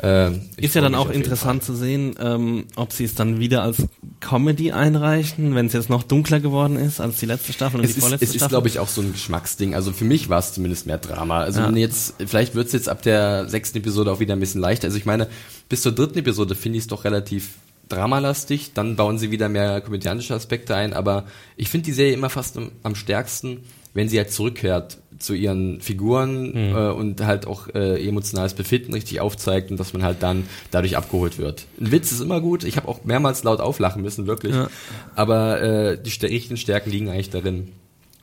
[0.03, 3.83] Ähm, ist ja dann auch interessant zu sehen, ähm, ob sie es dann wieder als
[4.21, 7.95] Comedy einreichen, wenn es jetzt noch dunkler geworden ist als die letzte Staffel und es
[7.95, 8.47] die vorletzte ist, es Staffel.
[8.47, 9.75] ist, glaube ich, auch so ein Geschmacksding.
[9.75, 11.41] Also für mich war es zumindest mehr Drama.
[11.41, 11.71] Also ja.
[11.71, 14.87] jetzt, vielleicht wird es jetzt ab der sechsten Episode auch wieder ein bisschen leichter.
[14.87, 15.29] Also ich meine,
[15.69, 17.51] bis zur dritten Episode finde ich es doch relativ
[17.89, 21.25] dramalastig, dann bauen sie wieder mehr komödiantische Aspekte ein, aber
[21.57, 23.61] ich finde die Serie immer fast am, am stärksten,
[23.95, 26.77] wenn sie halt zurückkehrt zu ihren Figuren mhm.
[26.77, 30.97] äh, und halt auch äh, emotionales Befinden richtig aufzeigt und dass man halt dann dadurch
[30.97, 31.67] abgeholt wird.
[31.81, 32.65] Ein Witz ist immer gut.
[32.65, 34.55] Ich habe auch mehrmals laut auflachen müssen, wirklich.
[34.55, 34.69] Ja.
[35.15, 37.73] Aber äh, die richtigen Stärken liegen eigentlich darin,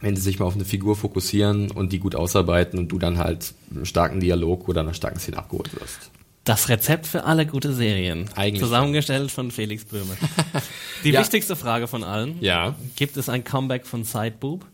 [0.01, 3.17] wenn sie sich mal auf eine Figur fokussieren und die gut ausarbeiten und du dann
[3.17, 6.11] halt einen starken Dialog oder einer starken Szene abgeholt wirst.
[6.43, 8.29] Das Rezept für alle gute Serien.
[8.35, 8.61] Eigentlich.
[8.61, 10.17] Zusammengestellt von Felix Böhme.
[11.05, 11.21] Die ja.
[11.21, 12.35] wichtigste Frage von allen.
[12.41, 12.75] Ja.
[12.97, 14.65] Gibt es ein Comeback von Sideboob?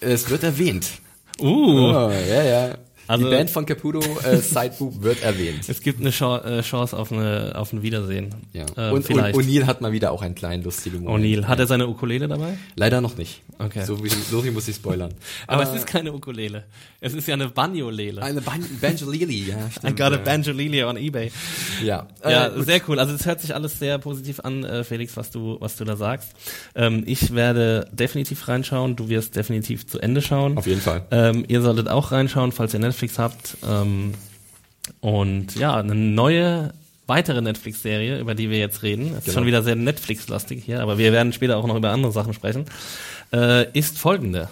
[0.00, 0.86] Es wird erwähnt.
[1.40, 1.94] Uh.
[1.94, 2.87] Oh, ja, ja.
[3.08, 5.68] Also, die Band von Caputo, äh, Sideboob, wird erwähnt.
[5.68, 8.34] Es gibt eine äh, Chance auf, eine, auf ein Wiedersehen.
[8.52, 8.66] Ja.
[8.76, 11.24] Äh, und O'Neill hat mal wieder auch einen kleinen lustigen Moment.
[11.24, 12.58] O'Neill, hat er seine Ukulele dabei?
[12.76, 13.42] Leider noch nicht.
[13.58, 13.84] Okay.
[13.84, 15.14] So, wie, so viel muss ich spoilern.
[15.46, 16.64] Aber, Aber es ist keine Ukulele.
[17.00, 18.22] Es ist ja eine Banjolele.
[18.22, 19.70] Eine Ban Banjolele, ja.
[19.70, 21.30] Stimmt, I got a Banjolele on Ebay.
[21.82, 22.06] Ja.
[22.22, 22.98] Ja, äh, sehr cool.
[22.98, 25.96] Also es hört sich alles sehr positiv an, äh, Felix, was du, was du da
[25.96, 26.32] sagst.
[26.74, 28.96] Ähm, ich werde definitiv reinschauen.
[28.96, 30.56] Du wirst definitiv zu Ende schauen.
[30.58, 31.06] Auf jeden Fall.
[31.10, 33.56] Ähm, ihr solltet auch reinschauen, falls ihr Netflix habt.
[33.66, 34.14] Ähm,
[35.00, 36.72] und ja, eine neue
[37.06, 39.38] weitere Netflix-Serie, über die wir jetzt reden, ist genau.
[39.38, 42.66] schon wieder sehr Netflix-lastig hier, aber wir werden später auch noch über andere Sachen sprechen,
[43.32, 44.48] äh, ist folgende.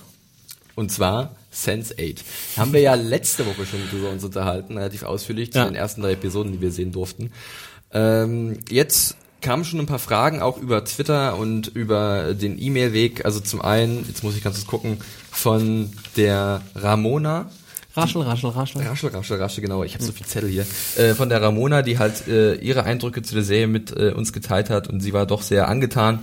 [0.75, 2.19] Und zwar Sense8.
[2.57, 5.65] Haben wir ja letzte Woche schon drüber uns unterhalten, relativ ausführlich, zu ja.
[5.65, 7.31] den ersten drei Episoden, die wir sehen durften.
[7.93, 13.25] Ähm, jetzt kamen schon ein paar Fragen auch über Twitter und über den E-Mail-Weg.
[13.25, 14.99] Also zum einen, jetzt muss ich ganz kurz gucken,
[15.31, 17.51] von der Ramona,
[17.97, 18.83] Raschel, raschel, raschel.
[18.83, 19.83] Raschel, raschel, raschel, genau.
[19.83, 20.67] Ich habe so viel Zettel hier.
[20.97, 24.33] Äh, von der Ramona, die halt äh, ihre Eindrücke zu der Serie mit äh, uns
[24.33, 26.19] geteilt hat und sie war doch sehr angetan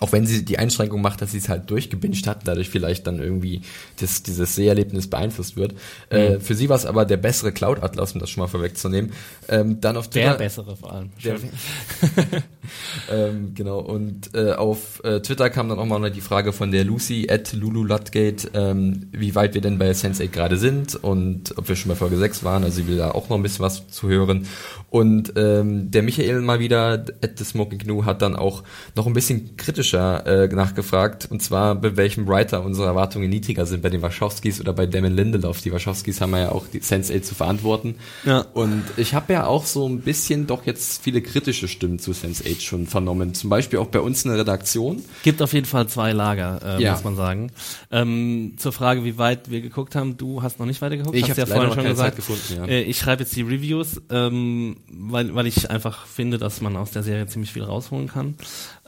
[0.00, 3.18] auch wenn sie die Einschränkung macht, dass sie es halt durchgebinscht hat, dadurch vielleicht dann
[3.18, 3.62] irgendwie
[4.00, 5.74] das, dieses Seherlebnis beeinflusst wird.
[6.10, 6.34] Äh, mhm.
[6.36, 9.12] Äh, für sie war es aber der bessere Cloud-Atlas, um das schon mal vorwegzunehmen.
[9.48, 11.10] Ähm, dann auf Twitter, der bessere vor allem.
[11.24, 11.36] Der,
[13.10, 16.84] ähm, genau, und äh, auf äh, Twitter kam dann auch mal die Frage von der
[16.84, 21.68] Lucy at Lulu Lutgate, ähm, wie weit wir denn bei Sense8 gerade sind und ob
[21.68, 23.86] wir schon bei Folge 6 waren, also sie will da auch noch ein bisschen was
[23.88, 24.46] zu hören.
[24.90, 28.62] Und ähm, der Michael mal wieder at the Smoking Gnu hat dann auch
[28.94, 33.82] noch ein bisschen kritischer äh, nachgefragt, und zwar bei welchem Writer unsere Erwartungen niedriger sind,
[33.82, 35.60] bei den Wachowskis oder bei Damon Lindelof.
[35.60, 37.96] Die Wachowskis haben ja auch die Sense8 zu verantworten.
[38.24, 38.46] Ja.
[38.54, 42.60] Und ich habe ja auch so ein bisschen doch jetzt viele kritische Stimmen zu Sense8
[42.60, 43.34] schon vernommen.
[43.34, 45.02] Zum Beispiel auch bei uns in der Redaktion.
[45.22, 46.92] Gibt auf jeden Fall zwei Lager, äh, ja.
[46.92, 47.50] muss man sagen.
[47.90, 51.16] Ähm, zur Frage, wie weit wir geguckt haben, du hast noch nicht weiter geguckt.
[51.16, 52.16] Ich habe ja vorhin schon gesagt.
[52.16, 52.64] Gefunden, ja.
[52.64, 54.00] Äh, ich schreibe jetzt die Reviews.
[54.10, 58.36] Ähm, weil, weil ich einfach finde, dass man aus der Serie ziemlich viel rausholen kann.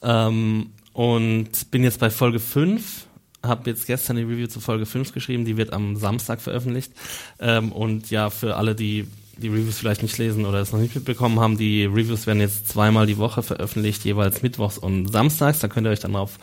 [0.03, 3.07] Ähm, und bin jetzt bei Folge 5,
[3.43, 6.91] habe jetzt gestern die Review zu Folge 5 geschrieben, die wird am Samstag veröffentlicht.
[7.39, 9.07] Ähm, und ja, für alle, die
[9.37, 12.71] die Reviews vielleicht nicht lesen oder es noch nicht mitbekommen haben, die Reviews werden jetzt
[12.71, 15.59] zweimal die Woche veröffentlicht, jeweils mittwochs und samstags.
[15.59, 16.39] Da könnt ihr euch dann drauf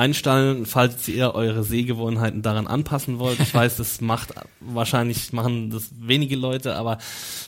[0.00, 3.38] einstellen, falls ihr eure Sehgewohnheiten daran anpassen wollt.
[3.38, 6.96] Ich weiß, das macht wahrscheinlich machen das wenige Leute, aber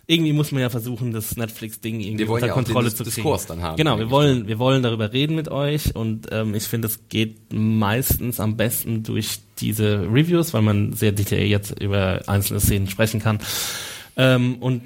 [0.06, 3.04] irgendwie muss man ja versuchen, das Netflix-Ding irgendwie unter ja auch den Kontrolle Dis- zu
[3.04, 3.14] kriegen.
[3.16, 6.64] Diskurs dann haben, Genau, wir wollen wir wollen darüber reden mit euch und ähm, ich
[6.64, 12.60] finde, es geht meistens am besten durch diese Reviews, weil man sehr detailliert über einzelne
[12.60, 13.38] Szenen sprechen kann.
[14.16, 14.82] Ähm, und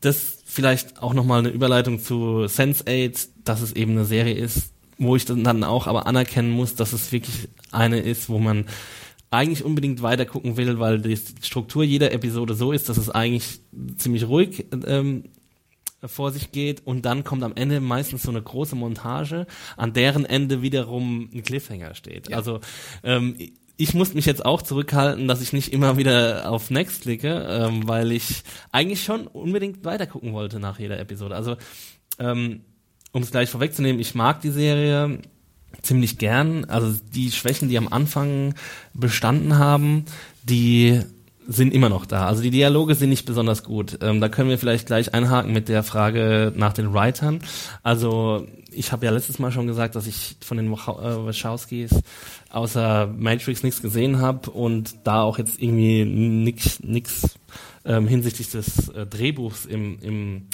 [0.00, 4.70] das vielleicht auch nochmal eine Überleitung zu Sense8, dass es eben eine Serie ist,
[5.02, 8.66] wo ich dann auch aber anerkennen muss, dass es wirklich eine ist, wo man
[9.30, 13.60] eigentlich unbedingt weiter gucken will, weil die Struktur jeder Episode so ist, dass es eigentlich
[13.96, 15.24] ziemlich ruhig ähm,
[16.04, 20.26] vor sich geht und dann kommt am Ende meistens so eine große Montage, an deren
[20.26, 22.32] Ende wiederum ein Cliffhanger steht.
[22.32, 22.60] Also
[23.04, 23.36] ähm,
[23.78, 27.88] ich muss mich jetzt auch zurückhalten, dass ich nicht immer wieder auf Next klicke, ähm,
[27.88, 31.34] weil ich eigentlich schon unbedingt weiter gucken wollte nach jeder Episode.
[31.34, 31.56] Also
[32.18, 32.60] ähm,
[33.12, 35.18] um es gleich vorwegzunehmen, ich mag die Serie
[35.82, 36.64] ziemlich gern.
[36.66, 38.54] Also die Schwächen, die am Anfang
[38.94, 40.04] bestanden haben,
[40.42, 41.00] die
[41.46, 42.26] sind immer noch da.
[42.26, 43.98] Also die Dialoge sind nicht besonders gut.
[44.00, 47.40] Ähm, da können wir vielleicht gleich einhaken mit der Frage nach den Writern.
[47.82, 51.90] Also ich habe ja letztes Mal schon gesagt, dass ich von den äh, Wachowskis
[52.50, 57.38] außer Matrix nichts gesehen habe und da auch jetzt irgendwie nix, nix
[57.84, 60.46] ähm, hinsichtlich des äh, Drehbuchs im, im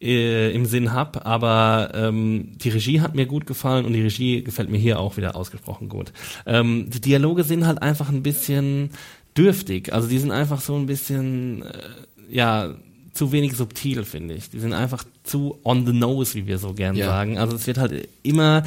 [0.00, 4.42] äh, im Sinn hab, aber ähm, die Regie hat mir gut gefallen und die Regie
[4.42, 6.12] gefällt mir hier auch wieder ausgesprochen gut.
[6.46, 8.90] Ähm, die Dialoge sind halt einfach ein bisschen
[9.36, 12.74] dürftig, also die sind einfach so ein bisschen, äh, ja,
[13.12, 14.50] zu wenig subtil, finde ich.
[14.50, 17.06] Die sind einfach zu on the nose, wie wir so gern Ja.
[17.06, 17.38] sagen.
[17.38, 18.62] Also es wird halt immer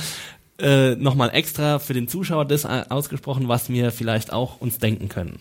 [0.60, 5.10] äh, nochmal extra für den Zuschauer das a- ausgesprochen, was wir vielleicht auch uns denken
[5.10, 5.40] können.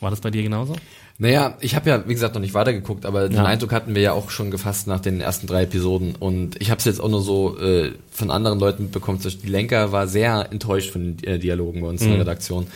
[0.00, 0.76] War das bei dir genauso?
[1.22, 3.44] Naja, ich habe ja, wie gesagt, noch nicht weitergeguckt, aber den Ja.
[3.44, 6.14] Eindruck hatten wir ja auch schon gefasst nach den ersten drei Episoden.
[6.18, 9.20] Und ich habe es jetzt auch nur so äh, von anderen Leuten mitbekommen.
[9.20, 12.20] Zum Beispiel Die Lenker war sehr enttäuscht von den äh, Dialogen bei uns in der
[12.20, 12.68] Redaktion.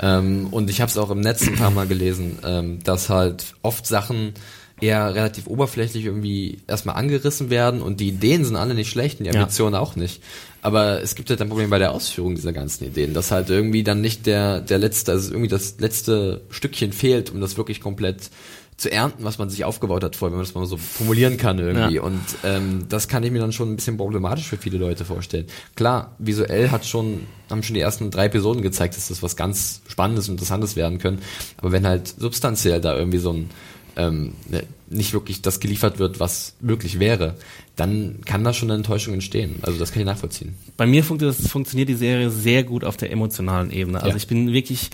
[0.00, 3.54] Ähm, und ich habe es auch im Netz ein paar Mal gelesen, ähm, dass halt
[3.60, 4.32] oft Sachen
[4.80, 9.26] eher relativ oberflächlich irgendwie erstmal angerissen werden und die Ideen sind alle nicht schlecht und
[9.26, 9.40] die Ja.
[9.40, 10.22] Ambitionen auch nicht.
[10.62, 13.82] Aber es gibt halt ein Problem bei der Ausführung dieser ganzen Ideen, dass halt irgendwie
[13.82, 18.30] dann nicht der, der letzte, also irgendwie das letzte Stückchen fehlt, um das wirklich komplett
[18.76, 21.58] zu ernten, was man sich aufgebaut hat vorher, wenn man das mal so formulieren kann
[21.58, 21.96] irgendwie.
[21.96, 22.02] Ja.
[22.02, 25.46] Und ähm, das kann ich mir dann schon ein bisschen problematisch für viele Leute vorstellen.
[25.76, 29.82] Klar, visuell hat schon, haben schon die ersten drei Episoden gezeigt, dass das was ganz
[29.86, 31.18] Spannendes und Interessantes werden können.
[31.58, 33.50] Aber wenn halt substanziell da irgendwie so ein
[33.96, 37.36] ähm, ne, nicht wirklich das geliefert wird, was möglich wäre,
[37.76, 39.56] dann kann da schon eine Enttäuschung entstehen.
[39.62, 40.54] Also das kann ich nachvollziehen.
[40.76, 43.98] bei mir funkt das, funktioniert die Serie sehr gut auf der emotionalen Ebene.
[43.98, 44.16] Also Ja.
[44.16, 44.90] ich bin wirklich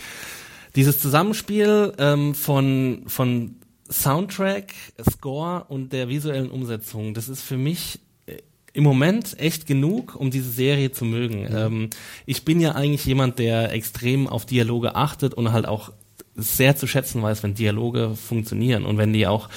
[0.75, 3.55] dieses Zusammenspiel ähm, von von
[3.89, 4.73] Soundtrack,
[5.09, 7.13] Score und der visuellen Umsetzung.
[7.13, 8.35] Das ist für mich äh,
[8.73, 11.47] im Moment echt genug, um diese Serie zu mögen.
[11.49, 11.89] Ähm,
[12.25, 15.93] ich bin ja eigentlich jemand, der extrem auf Dialoge achtet und halt auch
[16.37, 19.49] sehr zu schätzen weiß, wenn Dialoge funktionieren und wenn die auch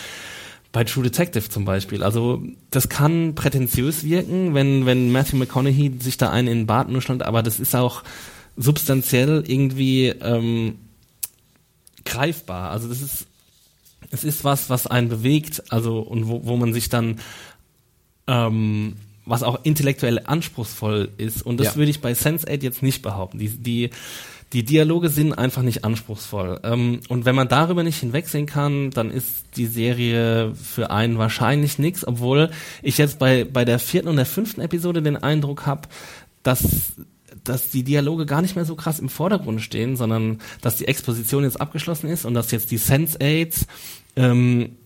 [0.72, 2.02] bei True Detective zum Beispiel.
[2.02, 6.88] Also das kann prätentiös wirken, wenn, wenn Matthew McConaughey sich da einen in den Bart
[6.88, 8.02] nuschelt, aber das ist auch
[8.56, 10.76] substanziell irgendwie ähm,
[12.04, 12.70] greifbar.
[12.70, 13.26] Also das ist
[14.12, 17.20] es ist was, was einen bewegt, also und wo, wo man sich dann
[18.26, 21.42] ähm, was auch intellektuell anspruchsvoll ist.
[21.42, 21.76] Und das Ja.
[21.76, 23.38] würde ich bei Sense8 jetzt nicht behaupten.
[23.38, 23.90] Die, die,
[24.52, 26.60] die Dialoge sind einfach nicht anspruchsvoll.
[26.64, 31.78] Ähm, und wenn man darüber nicht hinwegsehen kann, dann ist die Serie für einen wahrscheinlich
[31.78, 32.50] nichts, obwohl
[32.82, 35.88] ich jetzt bei, bei der vierten und der fünften Episode den Eindruck habe,
[36.42, 36.94] dass
[37.44, 41.44] dass die Dialoge gar nicht mehr so krass im Vordergrund stehen, sondern dass die Exposition
[41.44, 43.66] jetzt abgeschlossen ist und dass jetzt die Sense-Aids
[44.16, 44.76] ähm,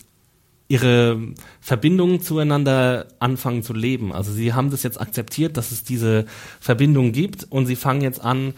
[0.69, 1.21] ihre
[1.61, 4.13] Verbindungen zueinander anfangen zu leben.
[4.13, 6.27] Also sie haben das jetzt akzeptiert, dass es diese
[6.61, 8.55] Verbindung gibt und sie fangen jetzt an,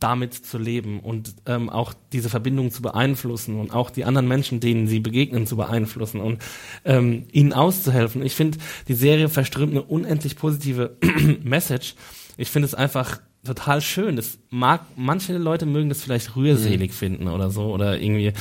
[0.00, 4.60] damit zu leben und ähm, auch diese Verbindung zu beeinflussen und auch die anderen Menschen,
[4.60, 6.42] denen sie begegnen, zu beeinflussen und
[6.84, 8.22] ähm, ihnen auszuhelfen.
[8.22, 10.96] Ich finde, die Serie verströmt eine unendlich positive
[11.42, 11.94] Message.
[12.36, 14.16] Ich finde es einfach total schön.
[14.16, 18.32] Das mag, manche Leute mögen das vielleicht rührselig finden oder so oder irgendwie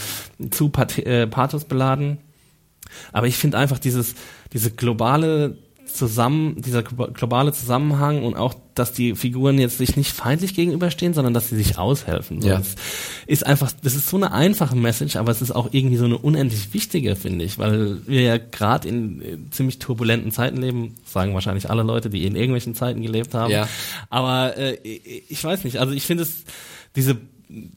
[0.52, 2.18] zu pat äh, pathosbeladen.
[3.12, 4.16] Aber ich finde einfach dieses,
[4.54, 5.58] diese globale
[5.96, 11.14] zusammen, dieser glo- globale Zusammenhang und auch, dass die Figuren jetzt sich nicht feindlich gegenüberstehen,
[11.14, 12.42] sondern dass sie sich aushelfen.
[12.42, 12.58] So, Ja.
[12.58, 12.76] Das
[13.26, 16.18] ist einfach, das ist so eine einfache Message, aber es ist auch irgendwie so eine
[16.18, 21.34] unendlich wichtige, finde ich, weil wir ja gerade in äh, ziemlich turbulenten Zeiten leben, sagen
[21.34, 23.52] wahrscheinlich alle Leute, die in irgendwelchen Zeiten gelebt haben.
[23.52, 23.68] Ja.
[24.10, 26.44] Aber äh, ich ich weiß nicht, also ich finde es,
[26.96, 27.18] diese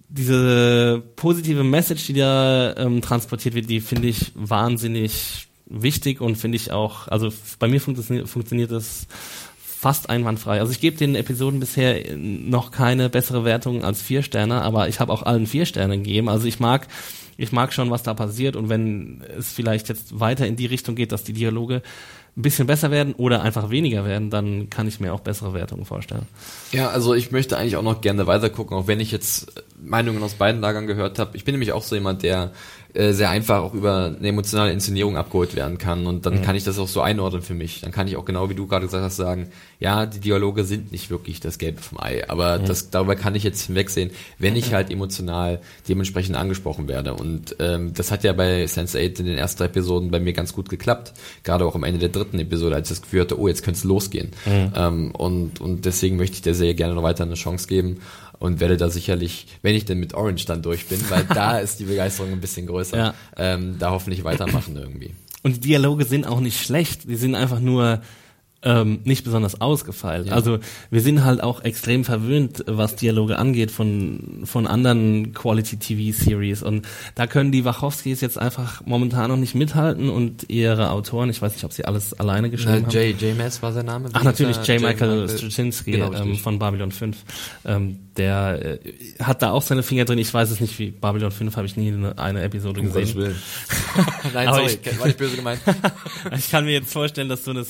[0.09, 6.57] diese positive Message, die da ähm, transportiert wird, die finde ich wahnsinnig wichtig und finde
[6.57, 9.07] ich auch, also bei mir funktioniert, funktioniert das
[9.79, 10.61] fast einwandfrei.
[10.61, 14.99] Also ich gebe den Episoden bisher noch keine bessere Wertung als vier Sterne, aber ich
[14.99, 16.29] habe auch allen vier Sterne gegeben.
[16.29, 16.89] Also ich mag,
[17.37, 20.97] ich mag schon, was da passiert und wenn es vielleicht jetzt weiter in die Richtung
[20.97, 21.83] geht, dass die Dialoge
[22.37, 25.85] ein bisschen besser werden oder einfach weniger werden, dann kann ich mir auch bessere Wertungen
[25.85, 26.27] vorstellen.
[26.73, 29.53] Ja, also ich möchte eigentlich auch noch gerne weiter gucken, auch wenn ich jetzt
[29.83, 31.37] Meinungen aus beiden Lagern gehört habe.
[31.37, 32.53] Ich bin nämlich auch so jemand, der
[32.95, 36.43] äh, sehr einfach auch über eine emotionale Inszenierung abgeholt werden kann und dann mhm.
[36.43, 37.83] kann ich das auch so einordnen für mich.
[37.83, 40.91] Dann kann ich auch genau wie du gerade gesagt hast sagen, ja, die Dialoge sind
[40.91, 42.65] nicht wirklich das Gelbe vom Ei, aber mhm.
[42.65, 47.93] das darüber kann ich jetzt hinwegsehen, wenn ich halt emotional dementsprechend angesprochen werde und ähm,
[47.93, 51.13] das hat ja bei Sense8 in den ersten Episoden bei mir ganz gut geklappt,
[51.45, 53.79] gerade auch am Ende der dritten Episode, als ich das Gefühl hatte, oh, jetzt könnte
[53.79, 54.73] es losgehen mhm.
[54.75, 58.01] ähm, und, und deswegen möchte ich der Serie gerne noch weiter eine Chance geben
[58.39, 61.81] und werde da sicherlich, wenn ich denn mit Orange dann durch bin, weil da ist
[61.81, 63.15] die Begeisterung ein bisschen größer, ja.
[63.37, 65.15] ähm, da hoffentlich weitermachen irgendwie.
[65.43, 68.03] Und die Dialoge sind auch nicht schlecht, die sind einfach nur
[68.63, 70.29] ähm, nicht besonders ausgefeilt.
[70.29, 70.33] Ja.
[70.33, 70.59] Also
[70.91, 76.63] wir sind halt auch extrem verwöhnt, was Dialoge angeht von von anderen Quality TV Series
[76.63, 81.41] und da können die Wachowskis jetzt einfach momentan noch nicht mithalten und ihre Autoren, ich
[81.41, 83.27] weiß nicht, ob sie alles alleine geschrieben Na, J, haben.
[83.27, 83.39] J.
[83.39, 84.09] Mass war sein Name.
[84.13, 84.81] Ach natürlich, J.
[84.81, 87.17] Michael Straczynski genau, ähm, von Babylon 5.
[87.65, 90.19] Ähm, der äh, hat da auch seine Finger drin.
[90.19, 93.37] Ich weiß es nicht, wie Babylon 5 habe ich nie eine, eine Episode um gesehen.
[94.35, 95.61] Nein, sorry, ich, war nicht böse gemeint.
[96.37, 97.65] ich kann mir jetzt vorstellen, dass so eine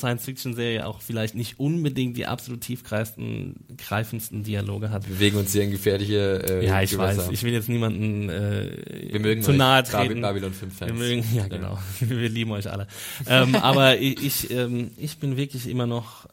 [0.81, 5.07] Auch vielleicht nicht unbedingt die absolut tiefgreifendsten Dialoge hat.
[5.07, 7.23] Wir bewegen uns hier in gefährliche äh, Ja, ich Gewässer.
[7.23, 7.29] weiß.
[7.31, 10.21] Ich will jetzt niemanden äh, zu nahe treten.
[10.21, 10.91] Babylon 5 Fans.
[10.91, 11.77] Wir mögen, ja, genau.
[11.99, 12.09] Ja.
[12.09, 12.87] Wir lieben euch alle.
[13.27, 16.27] ähm, aber ich, ich, ähm, ich bin wirklich immer noch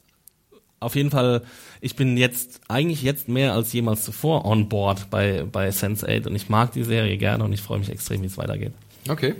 [0.78, 1.42] auf jeden Fall,
[1.80, 6.36] ich bin jetzt eigentlich jetzt mehr als jemals zuvor on board bei, bei Sense8 und
[6.36, 8.72] ich mag die Serie gerne und ich freue mich extrem, wie es weitergeht.
[9.08, 9.34] Okay.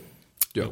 [0.54, 0.70] Ja.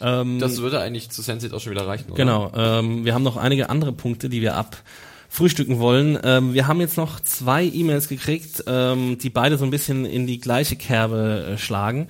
[0.00, 2.16] Ähm, das würde eigentlich zu Sense8 auch schon wieder reichen, oder?
[2.16, 2.52] Genau.
[2.54, 6.18] Ähm, wir haben noch einige andere Punkte, die wir abfrühstücken wollen.
[6.22, 10.26] Ähm, wir haben jetzt noch zwei E-Mails gekriegt, ähm, die beide so ein bisschen in
[10.26, 12.08] die gleiche Kerbe äh, schlagen.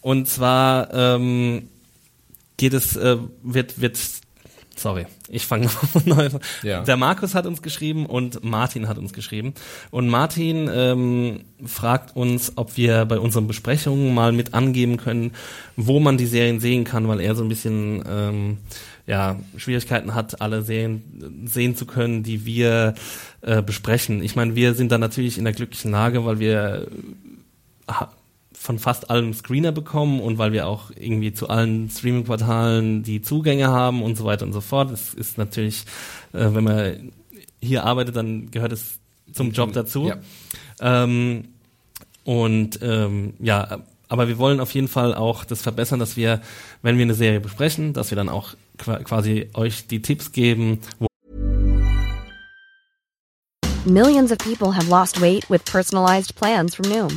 [0.00, 1.68] Und zwar ähm,
[2.56, 3.98] geht es, äh, wird, wird
[4.80, 5.68] Sorry, ich fange
[6.06, 6.40] neu an.
[6.62, 6.80] Ja.
[6.80, 9.52] Der Markus hat uns geschrieben und Martin hat uns geschrieben.
[9.90, 15.32] Und Martin ähm, fragt uns, ob wir bei unseren Besprechungen mal mit angeben können,
[15.76, 18.56] wo man die Serien sehen kann, weil er so ein bisschen ähm,
[19.06, 22.94] ja, Schwierigkeiten hat, alle Serien sehen zu können, die wir
[23.42, 24.22] äh, besprechen.
[24.22, 26.86] Ich meine, wir sind da natürlich in der glücklichen Lage, weil wir
[28.60, 33.68] von fast allen Screener bekommen und weil wir auch irgendwie zu allen Streaming-Portalen die Zugänge
[33.68, 34.92] haben und so weiter und so fort.
[34.92, 35.84] Das ist natürlich,
[36.34, 37.12] äh, wenn man
[37.62, 38.98] hier arbeitet, dann gehört es
[39.32, 40.08] zum Job dazu.
[40.08, 40.18] Ja.
[40.78, 41.48] Ähm,
[42.24, 46.42] und ähm, ja, aber wir wollen auf jeden Fall auch das verbessern, dass wir,
[46.82, 50.80] wenn wir eine Serie besprechen, dass wir dann auch quasi euch die Tipps geben.
[53.86, 57.16] Millions of people have lost weight with personalized plans from Noom.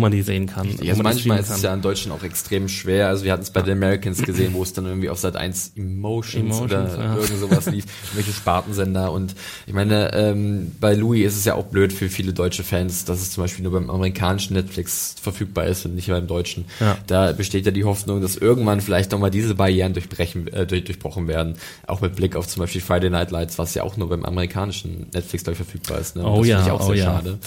[0.00, 0.68] Wo man die sehen kann.
[0.80, 3.08] Ja, also manchmal ist es ja in Deutschland auch extrem schwer.
[3.08, 5.72] Also wir hatten es bei den Americans gesehen, wo es dann irgendwie auf Sat 1
[5.76, 7.16] Emotions, Emotions oder ja.
[7.16, 7.84] irgend sowas lief,
[8.14, 9.12] welche Spartensender.
[9.12, 9.34] Und
[9.66, 13.20] ich meine, ähm, bei Louis ist es ja auch blöd für viele deutsche Fans, dass
[13.20, 16.64] es zum Beispiel nur beim amerikanischen Netflix verfügbar ist und nicht beim deutschen.
[16.80, 16.96] Ja.
[17.06, 21.28] Da besteht ja die Hoffnung, dass irgendwann vielleicht nochmal diese Barrieren durchbrechen, äh, durch, durchbrochen
[21.28, 21.56] werden.
[21.86, 25.08] Auch mit Blick auf zum Beispiel Friday Night Lights, was ja auch nur beim amerikanischen
[25.12, 26.16] Netflix, glaube ich, verfügbar ist.
[26.16, 26.24] Ne?
[26.24, 27.04] Oh das ja, ich auch oh sehr ja.
[27.04, 27.38] schade.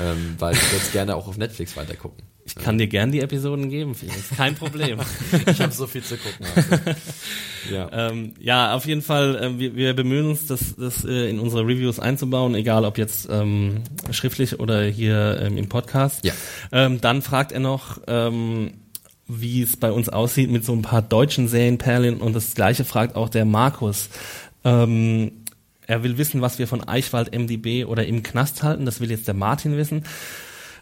[0.00, 2.28] Ähm, weil ich jetzt gerne auch auf Netflix weiter gucken.
[2.48, 4.30] Ich kann dir gern die Episoden geben, Felix.
[4.34, 5.00] Kein Problem.
[5.46, 6.46] ich habe so viel zu gucken.
[6.54, 6.76] Also.
[7.72, 7.90] Ja.
[7.92, 11.64] Ähm, ja, auf jeden Fall, äh, wir, wir bemühen uns, das, das äh, in unsere
[11.64, 16.24] Reviews einzubauen, egal ob jetzt ähm, schriftlich oder hier ähm, im Podcast.
[16.24, 16.32] Ja.
[16.72, 18.74] Ähm, dann fragt er noch, ähm,
[19.26, 23.16] wie es bei uns aussieht mit so ein paar deutschen Serienperlen und das gleiche fragt
[23.16, 24.08] auch der Markus.
[24.64, 25.32] Ähm,
[25.86, 28.86] er will wissen, was wir von Eichwald MDB oder im Knast halten.
[28.86, 30.04] Das will jetzt der Martin wissen.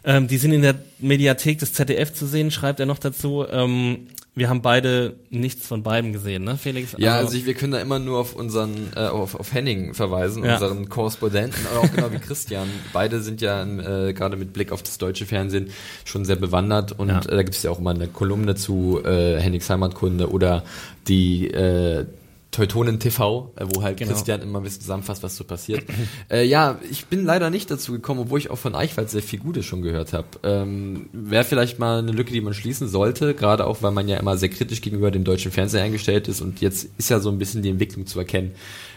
[0.03, 3.45] Ähm, die sind in der Mediathek des ZDF zu sehen, schreibt er noch dazu.
[3.49, 4.07] Ähm,
[4.37, 6.93] wir haben beide nichts von beiden gesehen, ne, Felix?
[6.99, 9.95] Ja, also, also ich, wir können da immer nur auf unseren, äh, auf, auf Henning
[9.95, 10.53] verweisen, ja.
[10.53, 12.67] unseren Korrespondenten, aber auch genau wie Christian.
[12.93, 15.71] Beide sind ja äh, gerade mit Blick auf das deutsche Fernsehen
[16.05, 17.19] schon sehr bewandert und ja.
[17.19, 20.63] äh, da gibt es ja auch mal eine Kolumne zu äh, Hennings Heimatkunde oder
[21.07, 22.05] die äh,
[22.51, 24.13] Teutonen TV, äh, wo halt genau.
[24.13, 25.83] Christian immer ein bisschen zusammenfasst, was so passiert.
[26.29, 29.39] äh, ja, ich bin leider nicht dazu gekommen, obwohl ich auch von Eichwald sehr viel
[29.39, 30.27] Gutes schon gehört habe.
[30.43, 34.17] Ähm, Wäre vielleicht mal eine Lücke, die man schließen sollte, gerade auch, weil man ja
[34.17, 37.37] immer sehr kritisch gegenüber dem deutschen Fernsehen eingestellt ist und jetzt ist ja so ein
[37.37, 38.53] bisschen die Entwicklung zu erkennen,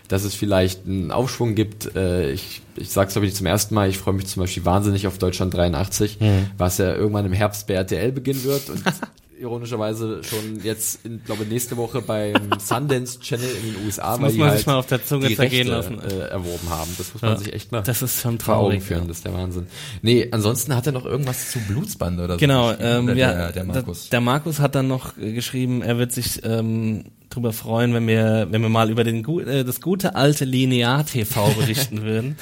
[0.08, 1.94] dass es vielleicht einen Aufschwung gibt.
[1.94, 5.06] Äh, ich ich sag's glaube ich zum ersten Mal, ich freue mich zum Beispiel wahnsinnig
[5.06, 6.50] auf Deutschland 83, mhm.
[6.56, 8.82] was ja irgendwann im Herbst bei RTL beginnen wird und
[9.40, 14.30] ironischerweise schon jetzt, in, glaube nächste Woche beim Sundance Channel in den USA, das weil
[14.30, 16.00] muss man die halt sich mal auf der Zunge zergehen lassen.
[16.00, 16.90] Äh, erworben haben.
[16.98, 19.02] Das muss man ja, sich echt mal das ist schon traurig, führen.
[19.02, 19.08] Ja.
[19.08, 19.66] Das ist der Wahnsinn.
[20.02, 22.40] Nee, ansonsten hat er noch irgendwas zu Blutsbande oder so.
[22.40, 24.08] Genau, ähm, oder ja, der, der Markus.
[24.10, 28.62] Der Markus hat dann noch geschrieben, er wird sich ähm, drüber freuen, wenn wir, wenn
[28.62, 32.36] wir mal über den äh, das gute alte Linear-TV berichten würden.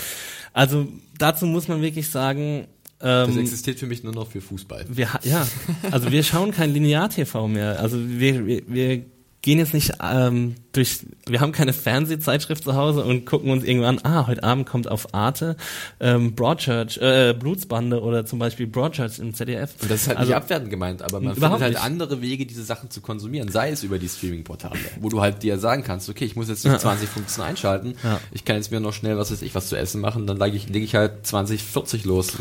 [0.53, 0.89] Also
[1.19, 2.67] dazu muss man wirklich sagen,
[2.99, 4.87] das ähm, existiert für mich nur noch für Fußball.
[4.89, 5.47] Wir, ja,
[5.91, 7.79] also wir schauen kein Linear-TV mehr.
[7.81, 9.05] Also wir, wir, wir
[9.41, 14.01] gehen jetzt nicht ähm, durch, wir haben keine Fernsehzeitschrift zu Hause und gucken uns irgendwann,
[14.03, 15.57] ah, heute Abend kommt auf Arte
[16.01, 19.75] ähm, Broadchurch, äh, Blutsbande oder zum Beispiel Broadchurch im ZDF.
[19.81, 21.83] Und das ist halt also, nicht abwertend gemeint, aber man findet halt nicht.
[21.83, 25.59] andere Wege, diese Sachen zu konsumieren, sei es über die Streaming-Portale, wo du halt dir
[25.59, 26.79] sagen kannst, okay, ich muss jetzt nicht ja.
[26.79, 28.21] 2015 einschalten, ja.
[28.33, 30.57] ich kann jetzt mir noch schnell, was weiß ich, was zu essen machen, dann lege
[30.57, 32.33] ich, leg ich halt 2040 los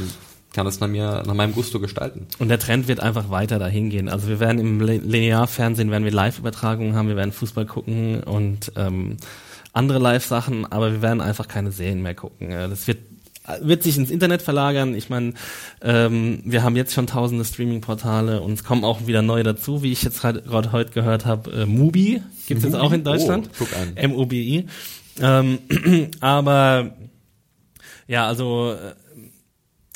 [0.57, 2.25] kann das nach mir, nach meinem Gusto gestalten.
[2.39, 4.09] Und der Trend wird einfach weiter dahin gehen.
[4.09, 9.17] Also wir werden im Linearfernsehen werden wir Live-Übertragungen haben, wir werden Fußball gucken und ähm,
[9.71, 12.49] andere Live-Sachen, aber wir werden einfach keine Serien mehr gucken.
[12.49, 12.97] Das wird
[13.61, 14.95] wird sich ins Internet verlagern.
[14.95, 15.35] Ich meine,
[15.81, 19.91] ähm, wir haben jetzt schon tausende Streaming-Portale und es kommen auch wieder neue dazu, wie
[19.91, 21.51] ich jetzt gerade heute gehört habe.
[21.51, 23.51] Äh, Mubi gibt es jetzt auch in Deutschland.
[23.61, 24.65] Oh, M-O-B-I.
[25.21, 25.59] Ähm,
[26.19, 26.95] aber
[28.07, 29.06] ja, also äh,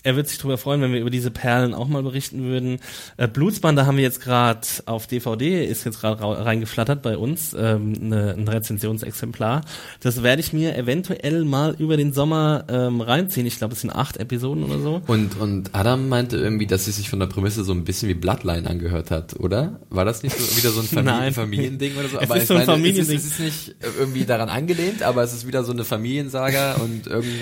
[0.04, 2.80] er wird sich darüber freuen, wenn wir über diese Perlen auch mal berichten würden.
[3.18, 7.91] Äh, Blutsbande haben wir jetzt gerade auf DVD, ist jetzt gerade reingeflattert bei uns, ähm,
[7.91, 9.62] ne, ein Rezensionsexemplar.
[9.99, 13.45] Das werde ich mir eventuell mal über den Sommer ähm, reinziehen.
[13.45, 15.02] Ich glaube, es sind acht Episoden oder so.
[15.08, 18.16] Und, und Adam meinte irgendwie, dass sie sich von der Prämisse so ein bisschen wie
[18.16, 19.82] Bloodline angehört hat, oder?
[19.89, 22.18] War das nicht so, wieder so ein Familien Familiending oder so?
[22.18, 23.18] Es aber ist so ein meine, Familiending.
[23.18, 26.76] Es ist, es ist nicht irgendwie daran angelehnt, aber es ist wieder so eine Familiensaga
[26.76, 27.41] und irgendwie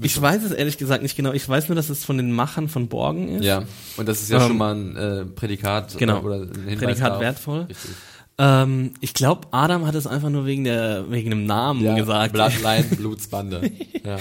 [0.00, 1.32] ich weiß es ehrlich gesagt nicht genau.
[1.32, 3.44] Ich weiß nur, dass es von den Machern von Borgen ist.
[3.44, 3.64] Ja,
[3.96, 7.08] und das ist ja ähm, schon mal ein äh, Prädikat genau, oder ein Hinweis Prädikat
[7.08, 7.20] darauf.
[7.20, 7.68] wertvoll.
[8.38, 12.32] Ähm, ich glaube, Adam hat es einfach nur wegen der wegen dem Namen ja, gesagt.
[12.32, 13.70] Bloodline, Blutsbande.
[14.04, 14.16] ja.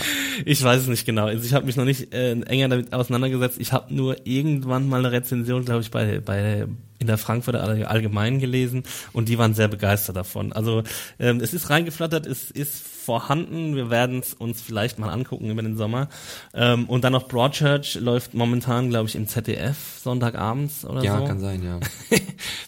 [0.45, 1.25] Ich weiß es nicht genau.
[1.27, 3.57] Also ich habe mich noch nicht äh, enger damit auseinandergesetzt.
[3.59, 6.67] Ich habe nur irgendwann mal eine Rezension, glaube ich, bei bei
[7.01, 10.53] in der Frankfurter Allgemeinen gelesen und die waren sehr begeistert davon.
[10.53, 10.83] Also
[11.19, 13.75] ähm, es ist reingeflattert, es ist vorhanden.
[13.75, 16.07] Wir werden es uns vielleicht mal angucken über den Sommer.
[16.53, 21.23] Ähm, und dann noch Broadchurch läuft momentan, glaube ich, im ZDF Sonntagabends oder ja, so.
[21.23, 21.79] Ja, kann sein, ja.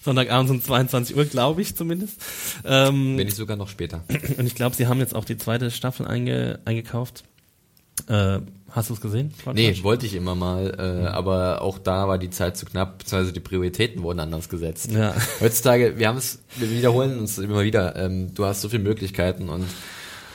[0.04, 2.20] Sonntagabends um 22 Uhr, glaube ich zumindest.
[2.66, 4.04] Ähm, Wenn nicht sogar noch später.
[4.38, 7.24] Und ich glaube, sie haben jetzt auch die zweite Staffel einge eingekauft.
[8.08, 8.40] Äh,
[8.74, 9.34] hast du es gesehen?
[9.54, 11.08] Nee, wollte ich immer mal, äh, mhm.
[11.08, 14.92] aber auch da war die Zeit zu knapp, beziehungsweise die Prioritäten wurden anders gesetzt.
[14.92, 15.14] Ja.
[15.40, 19.48] Heutzutage, wir haben es, wir wiederholen uns immer wieder, ähm, du hast so viele Möglichkeiten
[19.50, 19.66] und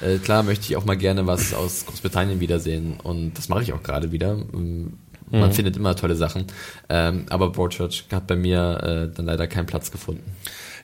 [0.00, 3.72] äh, klar möchte ich auch mal gerne was aus Großbritannien wiedersehen und das mache ich
[3.72, 4.38] auch gerade wieder.
[4.54, 4.94] Ähm,
[5.30, 5.52] man mhm.
[5.52, 6.46] findet immer tolle Sachen,
[6.88, 10.32] ähm, aber Broadchurch hat bei mir äh, dann leider keinen Platz gefunden.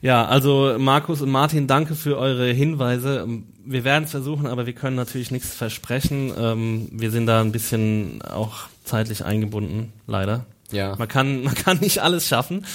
[0.05, 3.27] Ja, also Markus und Martin, danke für eure Hinweise.
[3.65, 6.31] Wir werden es versuchen, aber wir können natürlich nichts versprechen.
[6.39, 10.45] Ähm, wir sind da ein bisschen auch zeitlich eingebunden, leider.
[10.71, 10.95] Ja.
[10.99, 12.67] Man kann, man kann nicht alles schaffen.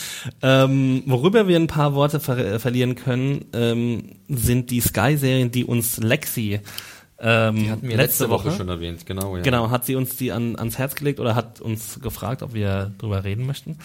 [0.42, 5.98] Ähm, worüber wir ein paar Worte ver verlieren können, ähm, sind die Sky-Serien, die uns
[5.98, 6.62] Lexi
[7.22, 9.36] ähm, die hatten wir letzte, letzte Woche, Woche, schon erwähnt, genau.
[9.36, 9.44] Ja.
[9.44, 12.92] Genau, hat sie uns die an, ans Herz gelegt oder hat uns gefragt, ob wir
[12.98, 13.78] drüber reden möchten.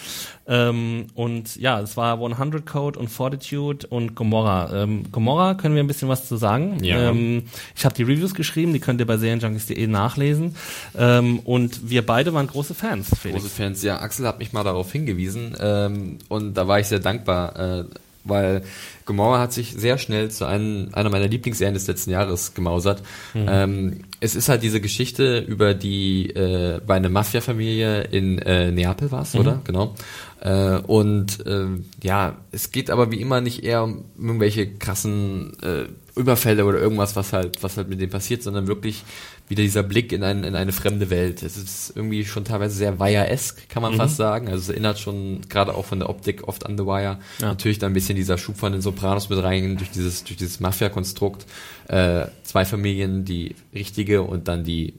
[0.47, 4.83] Ähm, und ja, es war 100 Code und Fortitude und Gomorra.
[4.83, 6.83] Ähm, Gomorra können wir ein bisschen was zu sagen.
[6.85, 7.11] Ja.
[7.11, 10.55] Ähm, ich habe die Reviews geschrieben, die könnt ihr bei serienjunkies.de nachlesen.
[10.97, 13.11] Ähm, und wir beide waren große Fans.
[13.19, 13.41] Felix.
[13.41, 14.01] Große Fans, ja.
[14.01, 17.81] Axel hat mich mal darauf hingewiesen ähm, und da war ich sehr dankbar.
[17.81, 17.85] Äh,
[18.25, 18.63] weil
[19.05, 23.03] Gomorrah hat sich sehr schnell zu einem, einer meiner Lieblingsserien des letzten Jahres gemausert.
[23.35, 23.47] Mhm.
[23.49, 29.13] Ähm, es ist halt diese Geschichte über die, äh, bei einer Mafia-Familie in äh, Neapel
[29.13, 29.41] war es, mhm.
[29.41, 29.61] oder?
[29.65, 29.95] Genau.
[30.45, 31.67] Äh, und äh,
[32.03, 35.87] ja, es geht aber wie immer nicht eher um irgendwelche krassen äh,
[36.21, 39.05] Überfälle oder irgendwas, was halt, was halt mit dem passiert, sondern wirklich
[39.49, 41.43] wieder dieser Blick in, ein, in eine fremde Welt.
[41.43, 43.97] Es ist irgendwie schon teilweise sehr Wire-esque, kann man mhm.
[43.97, 44.49] fast sagen.
[44.49, 47.19] Also es erinnert schon gerade auch von der Optik oft an The Wire.
[47.41, 47.49] Ja.
[47.49, 50.61] Natürlich dann ein bisschen dieser Schub von den Sopranos mit rein, durch dieses, durch dieses
[50.61, 51.47] Mafia-Konstrukt.
[51.89, 54.95] Äh, zwei Familien, die richtige und dann die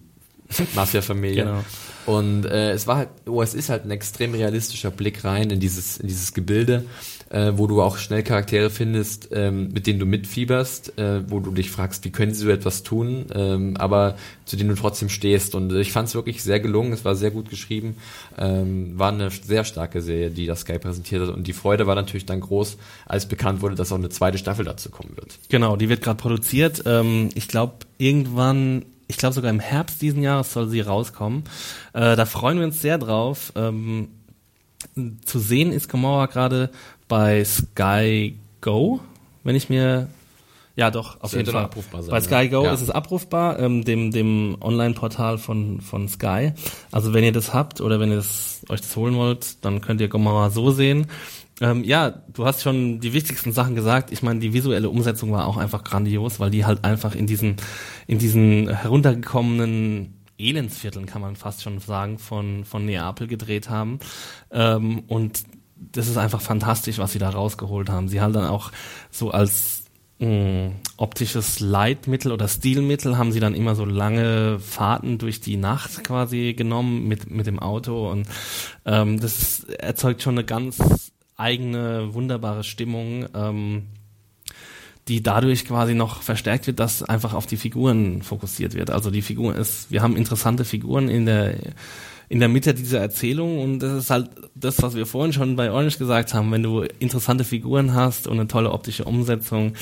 [0.76, 1.44] Mafia-Familie.
[1.44, 1.64] Genau.
[2.06, 5.60] Und äh, es war halt, oh, es ist halt ein extrem realistischer Blick rein in
[5.60, 6.86] dieses, in dieses Gebilde,
[7.30, 11.52] äh, wo du auch schnell Charaktere findest, ähm, mit denen du mitfieberst, äh, wo du
[11.52, 15.56] dich fragst, wie können sie so etwas tun, ähm, aber zu denen du trotzdem stehst.
[15.56, 17.98] Und ich fand es wirklich sehr gelungen, es war sehr gut geschrieben,
[18.38, 21.30] ähm, war eine sehr starke Serie, die das Sky präsentiert hat.
[21.30, 22.78] Und die Freude war natürlich dann groß,
[23.08, 25.40] als bekannt wurde, dass auch eine zweite Staffel dazu kommen wird.
[25.50, 26.84] Genau, die wird gerade produziert.
[26.86, 31.44] Ähm, ich glaube, irgendwann ich glaube sogar im Herbst diesen Jahres soll sie rauskommen.
[31.94, 33.54] Äh, da freuen wir uns sehr drauf.
[33.56, 34.10] Ähm,
[35.26, 36.70] zu sehen ist Gomorra gerade
[37.08, 39.00] bei Sky Go,
[39.44, 40.08] wenn ich mir
[40.78, 41.64] ja, doch, auf jeden Fall.
[41.64, 42.74] Abrufbar sein, Bei Sky Go ja.
[42.74, 46.52] ist es abrufbar, ähm, dem, dem Online-Portal von, von Sky.
[46.92, 50.02] Also wenn ihr das habt oder wenn ihr das, euch das holen wollt, dann könnt
[50.02, 51.08] ihr Gomorra so sehen.
[51.62, 54.12] Ähm, ja, du hast schon die wichtigsten Sachen gesagt.
[54.12, 57.56] Ich meine, die visuelle Umsetzung war auch einfach grandios, weil die halt einfach in diesen,
[58.08, 64.00] in diesen heruntergekommenen Elendsvierteln, kann man fast schon sagen, von, von Neapel gedreht haben.
[64.52, 65.44] Ähm, und
[65.78, 68.10] das ist einfach fantastisch, was sie da rausgeholt haben.
[68.10, 68.72] Sie haben dann auch
[69.12, 69.86] so als
[70.20, 75.58] mh, mm, optisches Leitmittel oder Stilmittel haben sie dann immer so lange Fahrten durch die
[75.58, 78.28] Nacht quasi genommen mit, mit dem Auto und
[78.86, 83.88] ähm, das erzeugt schon eine ganz eigene, wunderbare Stimmung, ähm,
[85.08, 88.90] die dadurch quasi noch verstärkt wird, dass einfach auf die Figuren fokussiert wird.
[88.90, 91.56] Also die Figur ist, wir haben interessante Figuren in der
[92.28, 95.70] in der Mitte dieser Erzählung und das ist halt das, was wir vorhin schon bei
[95.70, 99.74] Orange gesagt haben, wenn du interessante Figuren hast und eine tolle optische Umsetzung,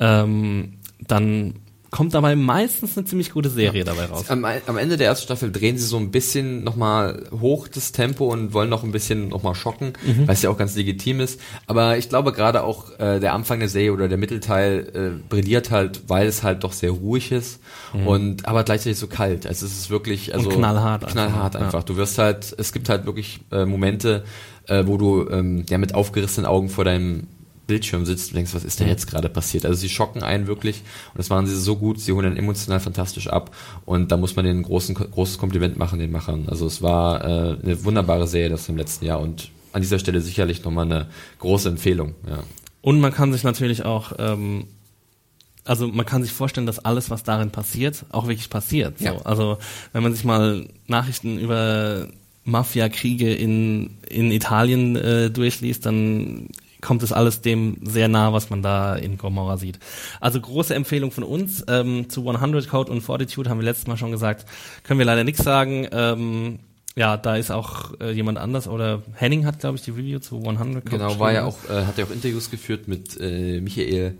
[0.00, 1.54] ähm, dann
[1.94, 4.28] kommt dabei meistens eine ziemlich gute Serie dabei raus.
[4.28, 8.26] Am, am, Ende der ersten Staffel drehen sie so ein bisschen nochmal hoch das Tempo
[8.32, 10.26] und wollen noch ein bisschen nochmal schocken, mhm.
[10.26, 11.40] was ja auch ganz legitim ist.
[11.68, 15.70] Aber ich glaube gerade auch äh, der Anfang der Serie oder der Mittelteil äh, brilliert
[15.70, 17.60] halt, weil es halt doch sehr ruhig ist
[17.92, 18.08] mhm.
[18.08, 19.46] und aber gleichzeitig so kalt.
[19.46, 21.66] Also es ist wirklich also und knallhart, knallhart einfach.
[21.66, 21.78] einfach.
[21.78, 21.84] Ja.
[21.84, 24.24] Du wirst halt, es gibt halt wirklich äh, Momente,
[24.66, 27.28] äh, wo du ähm, ja mit aufgerissenen Augen vor deinem
[27.66, 29.64] Bildschirm sitzt und denkst, was ist denn jetzt gerade passiert?
[29.64, 32.80] Also sie schocken einen wirklich und das machen sie so gut, sie holen dann emotional
[32.80, 33.54] fantastisch ab
[33.84, 36.48] und da muss man den großen großes Kompliment machen den Machern.
[36.48, 40.20] Also es war äh, eine wunderbare Serie das im letzten Jahr und an dieser Stelle
[40.20, 41.06] sicherlich nochmal eine
[41.38, 42.14] große Empfehlung.
[42.28, 42.44] Ja.
[42.80, 44.66] Und man kann sich natürlich auch ähm,
[45.64, 48.98] also man kann sich vorstellen, dass alles, was darin passiert, auch wirklich passiert.
[48.98, 49.04] So.
[49.06, 49.16] Ja.
[49.24, 49.58] Also
[49.92, 52.08] wenn man sich mal Nachrichten über
[52.44, 56.48] Mafia-Kriege in, in Italien äh, durchliest, dann
[56.84, 59.78] kommt es alles dem sehr nah, was man da in Gomorra sieht.
[60.20, 61.64] Also große Empfehlung von uns.
[61.66, 64.46] Ähm, zu 100 Code und Fortitude haben wir letztes Mal schon gesagt,
[64.84, 65.88] können wir leider nichts sagen.
[65.90, 66.58] Ähm,
[66.94, 70.36] ja, da ist auch äh, jemand anders oder Henning hat, glaube ich, die Review zu
[70.36, 74.18] 100 Code Genau, war ja auch, äh, hat ja auch Interviews geführt mit äh, Michael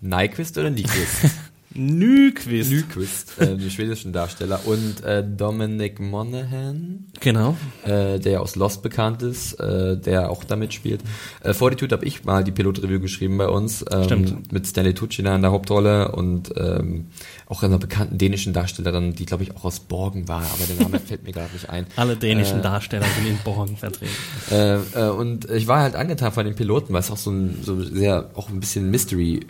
[0.00, 1.30] Nyquist oder Nyquist?
[1.74, 2.70] Nyquist.
[2.70, 4.60] Nyquist, äh, den schwedischen Darsteller.
[4.64, 7.06] Und äh, Dominic Monaghan.
[7.20, 7.56] Genau.
[7.84, 11.02] Äh, der aus Lost bekannt ist, äh, der auch damit spielt.
[11.42, 13.84] Äh, Fortitude habe ich mal die Pilotreview geschrieben bei uns.
[13.90, 14.52] Ähm, Stimmt.
[14.52, 17.06] Mit Stanley Tucci in der Hauptrolle und ähm,
[17.46, 21.00] auch einer bekannten dänischen Darstellerin, die glaube ich auch aus Borgen war, aber der Name
[21.04, 21.86] fällt mir gerade nicht ein.
[21.96, 24.12] Alle dänischen äh, Darsteller sind in Borgen vertreten.
[24.50, 27.58] Äh, äh, und ich war halt angetan von den Piloten, weil es auch so ein
[27.62, 29.40] so sehr auch ein bisschen Mystery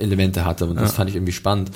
[0.00, 1.70] Elemente hatte und das fand ich irgendwie spannend.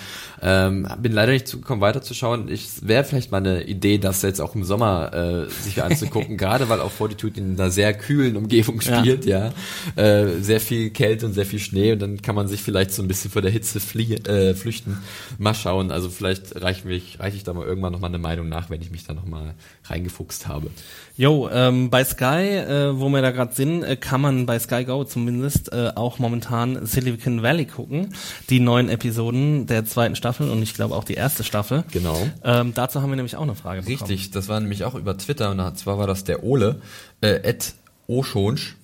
[0.47, 2.49] Ähm, bin leider nicht zugekommen, weiterzuschauen.
[2.51, 6.68] Ich wäre vielleicht mal eine Idee, das jetzt auch im Sommer äh, sich anzugucken, gerade
[6.68, 9.53] weil auch Fortitude in einer sehr kühlen Umgebung spielt, ja.
[9.97, 10.03] ja.
[10.03, 13.01] Äh, sehr viel Kälte und sehr viel Schnee und dann kann man sich vielleicht so
[13.01, 14.99] ein bisschen vor der Hitze flie äh, flüchten.
[15.38, 15.90] Mal schauen.
[15.90, 18.82] Also vielleicht reiche mich, reiche ich da mal irgendwann noch mal eine Meinung nach, wenn
[18.82, 20.68] ich mich da noch mal reingefuchst habe.
[21.16, 24.84] Jo, ähm, bei Sky, äh, wo wir da gerade sind, äh, kann man bei Sky
[24.84, 28.09] Go zumindest äh, auch momentan Silicon Valley gucken.
[28.51, 31.85] Die neuen Episoden der zweiten Staffel und ich glaube auch die erste Staffel.
[31.93, 32.26] Genau.
[32.43, 34.11] Ähm, dazu haben wir nämlich auch eine Frage bekommen.
[34.11, 36.80] Richtig, das war nämlich auch über Twitter und zwar war das der Ole,
[37.20, 37.74] äh, Ed
[38.07, 38.76] Oschonsch.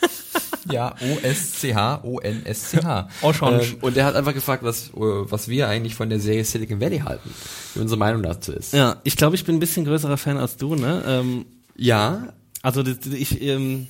[0.70, 3.08] Ja, O-S-C-H-O-N-S-C-H.
[3.22, 3.74] Orange.
[3.74, 6.98] Ähm, und der hat einfach gefragt, was, was wir eigentlich von der Serie Silicon Valley
[6.98, 7.30] halten.
[7.74, 8.72] Wie unsere Meinung dazu ist.
[8.72, 11.04] Ja, ich glaube, ich bin ein bisschen größerer Fan als du, ne?
[11.06, 11.46] Ähm,
[11.76, 12.32] ja.
[12.62, 13.86] Also ich, ähm,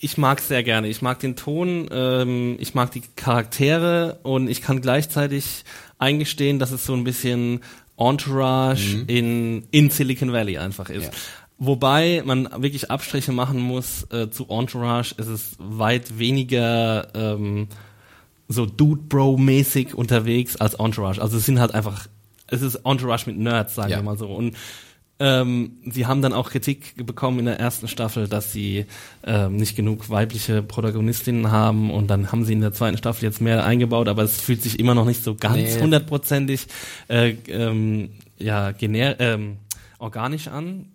[0.00, 0.88] ich mag sehr gerne.
[0.88, 5.64] Ich mag den Ton, ähm, ich mag die Charaktere und ich kann gleichzeitig
[5.98, 7.60] eingestehen, dass es so ein bisschen
[7.96, 9.04] Entourage mhm.
[9.06, 11.04] in, in Silicon Valley einfach ist.
[11.04, 11.10] Ja.
[11.58, 15.14] Wobei man wirklich Abstriche machen muss äh, zu Entourage.
[15.18, 17.66] Es ist weit weniger ähm,
[18.46, 21.20] so Dude Bro mäßig unterwegs als Entourage.
[21.20, 22.06] Also es sind halt einfach,
[22.46, 23.98] es ist Entourage mit Nerds, sagen Ja.
[23.98, 24.28] wir mal so.
[24.28, 24.56] Und
[25.20, 28.86] ähm, sie haben dann auch Kritik bekommen in der ersten Staffel, dass sie
[29.24, 33.40] ähm, nicht genug weibliche Protagonistinnen haben und dann haben sie in der zweiten Staffel jetzt
[33.40, 35.80] mehr eingebaut, aber es fühlt sich immer noch nicht so ganz Nee.
[35.80, 36.66] hundertprozentig
[37.08, 39.56] äh, ähm, ja, gener ähm,
[39.98, 40.86] organisch an.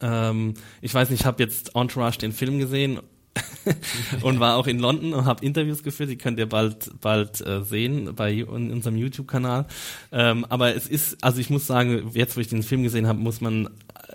[0.00, 2.98] Ähm, ich weiß nicht, ich habe jetzt Entourage den Film gesehen
[4.22, 6.10] und war auch in London und habe Interviews geführt.
[6.10, 9.66] Die könnt ihr bald bald äh, sehen bei in unserem YouTube-Kanal.
[10.12, 13.18] Ähm, aber es ist, also ich muss sagen, jetzt wo ich den Film gesehen habe,
[13.18, 13.70] muss man äh,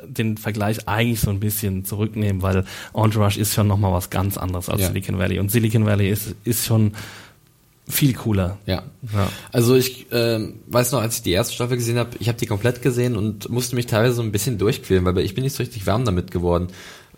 [0.07, 4.37] den Vergleich eigentlich so ein bisschen zurücknehmen, weil Entourage ist schon noch mal was ganz
[4.37, 4.87] anderes als Ja.
[4.87, 6.93] Silicon Valley und Silicon Valley ist ist schon
[7.87, 8.57] viel cooler.
[8.65, 8.83] Ja.
[9.13, 9.27] Ja.
[9.51, 12.45] Also ich ähm, weiß noch, als ich die erste Staffel gesehen habe, ich habe die
[12.45, 15.63] komplett gesehen und musste mich teilweise so ein bisschen durchquälen, weil ich bin nicht so
[15.63, 16.67] richtig warm damit geworden,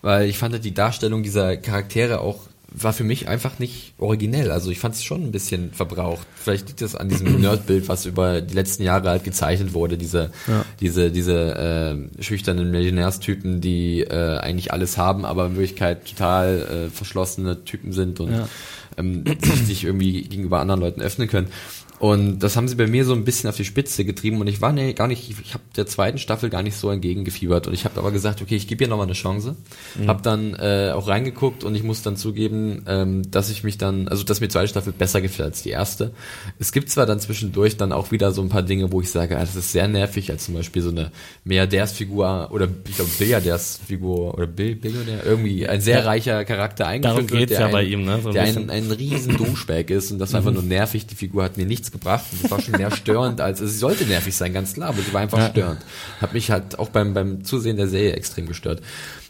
[0.04, 2.42] weil ich fand die Darstellung dieser Charaktere auch
[2.76, 4.50] war für mich einfach nicht originell.
[4.50, 6.26] Also ich fand es schon ein bisschen verbraucht.
[6.36, 9.96] Vielleicht liegt das an diesem Nerdbild, was über die letzten Jahre halt gezeichnet wurde.
[9.96, 10.66] Diese, Ja.
[10.82, 16.90] diese, diese äh, schüchternen Millionärstypen, die äh, eigentlich alles haben, aber in Wirklichkeit total äh,
[16.90, 18.48] verschlossene Typen sind und Ja.
[18.98, 21.50] ähm, sich, sich irgendwie gegenüber anderen Leuten öffnen können.
[22.04, 24.60] Und das haben sie bei mir so ein bisschen auf die Spitze getrieben und ich
[24.60, 27.86] war nee, gar nicht, ich habe der zweiten Staffel gar nicht so entgegengefiebert und ich
[27.86, 29.56] habe aber gesagt, okay, ich gebe ihr nochmal eine Chance.
[29.96, 30.08] Mhm.
[30.10, 34.10] Hab dann äh, auch reingeguckt und ich muss dann zugeben, ähm, dass ich mich dann,
[34.10, 36.12] also dass mir die zweite Staffel besser gefällt als die erste.
[36.60, 39.38] Es gibt zwar dann zwischendurch dann auch wieder so ein paar Dinge, wo ich sage,
[39.38, 41.10] ah, das ist sehr nervig, als zum Beispiel so eine
[41.46, 46.04] Milliardärsfigur oder ich glaube Billiardärsfigur oder Bill, Billionär, irgendwie ein sehr Ja.
[46.04, 48.20] reicher Charakter eingeführt Darum wird, geht's der ja ein, bei ihm, ne?
[48.22, 51.06] So ein der ein, ein riesen Duschbag ist und das war einfach nur nervig.
[51.06, 53.80] Die Figur hat mir nichts gebracht und das war schon mehr störend als, also sie
[53.80, 55.50] sollte nervig sein, ganz klar, aber sie war einfach Ja.
[55.50, 55.80] störend.
[56.20, 58.82] Hat mich halt auch beim, beim Zusehen der Serie extrem gestört.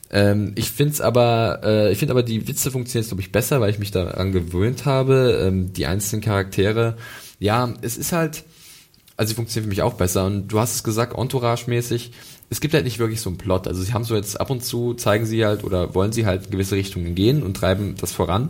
[0.10, 3.62] Ähm, ich finde aber, äh, ich finde aber die Witze funktionieren jetzt glaube ich besser,
[3.62, 5.44] weil ich mich daran gewöhnt habe.
[5.48, 6.98] Ähm, die einzelnen Charaktere,
[7.40, 8.44] ja, es ist halt,
[9.18, 10.26] also sie funktionieren für mich auch besser.
[10.26, 12.12] Und du hast es gesagt, Entourage-mäßig,
[12.52, 13.68] es gibt halt nicht wirklich so einen Plot.
[13.68, 16.46] Also sie haben so jetzt ab und zu, zeigen sie halt oder wollen sie halt
[16.46, 18.50] in gewisse Richtungen gehen und treiben das voran.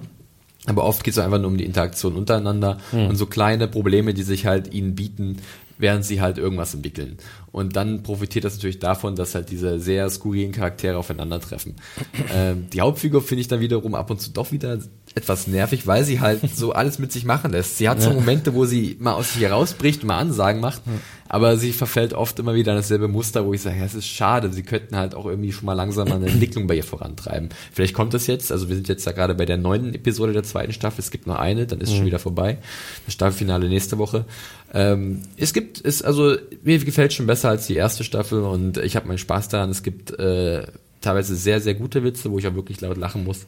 [0.65, 2.77] Aber oft geht es einfach nur um die Interaktion untereinander
[3.09, 5.37] und so kleine Probleme, die sich halt ihnen bieten,
[5.77, 7.17] während sie halt irgendwas entwickeln.
[7.51, 11.75] Und dann profitiert das natürlich davon, dass halt diese sehr skurrilen Charaktere aufeinandertreffen.
[12.33, 14.79] ähm, die Hauptfigur finde ich dann wiederum ab und zu doch wieder
[15.15, 17.77] etwas nervig, weil sie halt so alles mit sich machen lässt.
[17.77, 20.81] Sie hat so Momente, wo sie mal aus sich herausbricht, mal Ansagen macht,
[21.29, 24.07] aber sie verfällt oft immer wieder in dasselbe Muster, wo ich sage, ja, es ist
[24.07, 27.49] schade, sie könnten halt auch irgendwie schon mal langsam eine Entwicklung bei ihr vorantreiben.
[27.71, 30.43] Vielleicht kommt das jetzt, also wir sind jetzt da gerade bei der neunten Episode der
[30.43, 32.57] zweiten Staffel, es gibt noch eine, dann ist es schon wieder vorbei.
[33.05, 34.25] Das Staffelfinale nächste Woche.
[34.73, 38.95] Ähm, es gibt, es, also mir gefällt schon besser als die erste Staffel und ich
[38.95, 39.69] habe meinen Spaß daran.
[39.69, 40.65] Es gibt äh,
[41.01, 43.45] teilweise sehr, sehr gute Witze, wo ich auch wirklich laut lachen muss.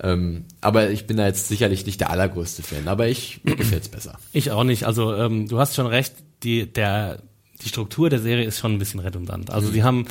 [0.00, 3.88] Ähm, aber ich bin da jetzt sicherlich nicht der allergrößte Fan, aber ich, mir gefällt's
[3.88, 4.18] besser.
[4.32, 4.84] Ich auch nicht.
[4.84, 7.22] Also ähm, du hast schon recht, die, der,
[7.62, 9.50] die Struktur der Serie ist schon ein bisschen redundant.
[9.50, 10.06] Also sie haben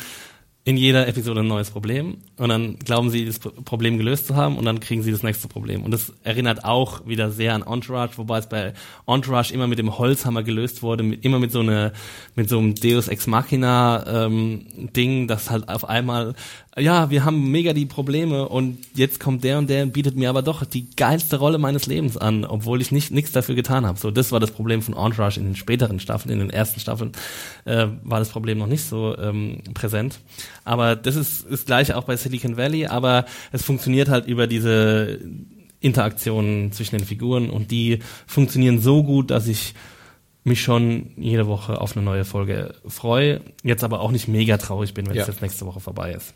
[0.63, 4.35] in jeder Episode ein neues Problem und dann glauben sie, das Pro- Problem gelöst zu
[4.35, 5.83] haben und dann kriegen sie das nächste Problem.
[5.83, 8.73] Und das erinnert auch wieder sehr an Entourage, wobei es bei
[9.05, 11.93] Entourage immer mit dem Holzhammer gelöst wurde, mit, immer mit so einer,
[12.35, 14.65] mit so einem Deus Ex Machina ähm,
[14.95, 16.33] Ding, das halt auf einmal,
[16.77, 20.29] ja, wir haben mega die Probleme und jetzt kommt der und der und bietet mir
[20.29, 23.99] aber doch die geilste Rolle meines Lebens an, obwohl ich nicht nichts dafür getan habe.
[23.99, 27.11] So, das war das Problem von Entourage in den späteren Staffeln, in den ersten Staffeln
[27.65, 30.19] äh, war das Problem noch nicht so ähm, präsent.
[30.63, 35.19] Aber das ist das gleiche auch bei Silicon Valley, aber es funktioniert halt über diese
[35.82, 39.73] Interaktionen zwischen den Figuren und die funktionieren so gut, dass ich
[40.43, 44.93] mich schon jede Woche auf eine neue Folge freue, jetzt aber auch nicht mega traurig
[44.93, 45.23] bin, wenn Ja.
[45.23, 46.34] es jetzt nächste Woche vorbei ist.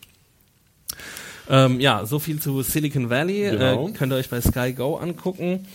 [1.50, 3.52] Ähm, ja, so viel zu Silicon Valley.
[3.52, 3.88] Genau.
[3.88, 5.66] Äh, könnt ihr euch bei Sky Go angucken.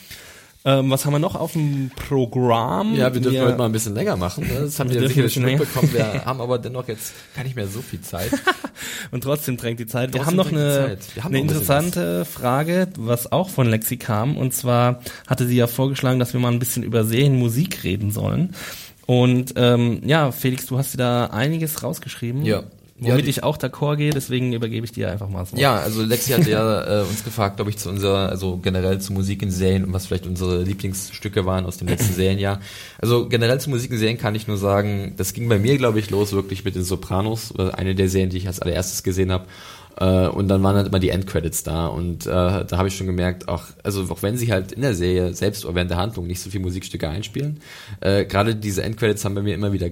[0.63, 2.95] Ähm, was haben wir noch auf dem Programm?
[2.95, 4.47] Ja, wir dürfen heute mal ein bisschen länger machen.
[4.47, 4.61] ne?
[4.61, 5.91] Das haben Wir wir ein sicherlich schon mitbekommen.
[5.93, 8.31] Wir haben aber dennoch jetzt gar nicht mehr so viel Zeit.
[9.11, 10.13] Und trotzdem drängt die Zeit.
[10.13, 10.99] Wir Trotzdem haben noch eine.
[11.15, 14.37] Wir haben eine noch interessante Frage, was auch von Lexi kam.
[14.37, 18.55] Und zwar hatte sie ja vorgeschlagen, dass wir mal ein bisschen über Serienmusik reden sollen.
[19.07, 22.45] Und ähm, ja, Felix, du hast dir da einiges rausgeschrieben.
[22.45, 22.65] Ja.
[23.01, 25.57] Womit Ja, ich auch d'accord gehe, deswegen übergebe ich dir einfach mal so.
[25.57, 29.15] Ja, also Lexi hat ja äh, uns gefragt, glaube ich, zu unserer, also generell zu
[29.15, 32.61] Musik in Serien und was vielleicht unsere Lieblingsstücke waren aus dem letzten Serienjahr.
[32.99, 35.99] Also generell zu Musik in Serien kann ich nur sagen, das ging bei mir, glaube
[35.99, 39.33] ich, los wirklich mit den Sopranos, äh, eine der Serien, die ich als allererstes gesehen
[39.33, 39.47] habe.
[40.01, 43.07] Äh, und dann waren halt immer die Endcredits da und äh, da habe ich schon
[43.07, 46.27] gemerkt, auch, also auch wenn sie halt in der Serie selbst oder während der Handlung
[46.27, 47.61] nicht so viele Musikstücke einspielen,
[48.01, 49.89] äh, gerade diese Endcredits haben bei mir immer wieder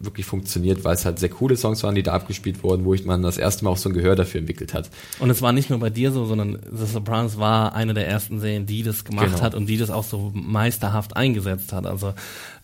[0.00, 3.04] wirklich funktioniert, weil es halt sehr coole Songs waren, die da abgespielt wurden, wo ich
[3.04, 4.90] man das erste Mal auch so ein Gehör dafür entwickelt hat.
[5.20, 8.40] Und es war nicht nur bei dir so, sondern The Sopranos war eine der ersten
[8.40, 9.40] Serien, die das gemacht genau.
[9.40, 11.86] hat und die das auch so meisterhaft eingesetzt hat.
[11.86, 12.12] Also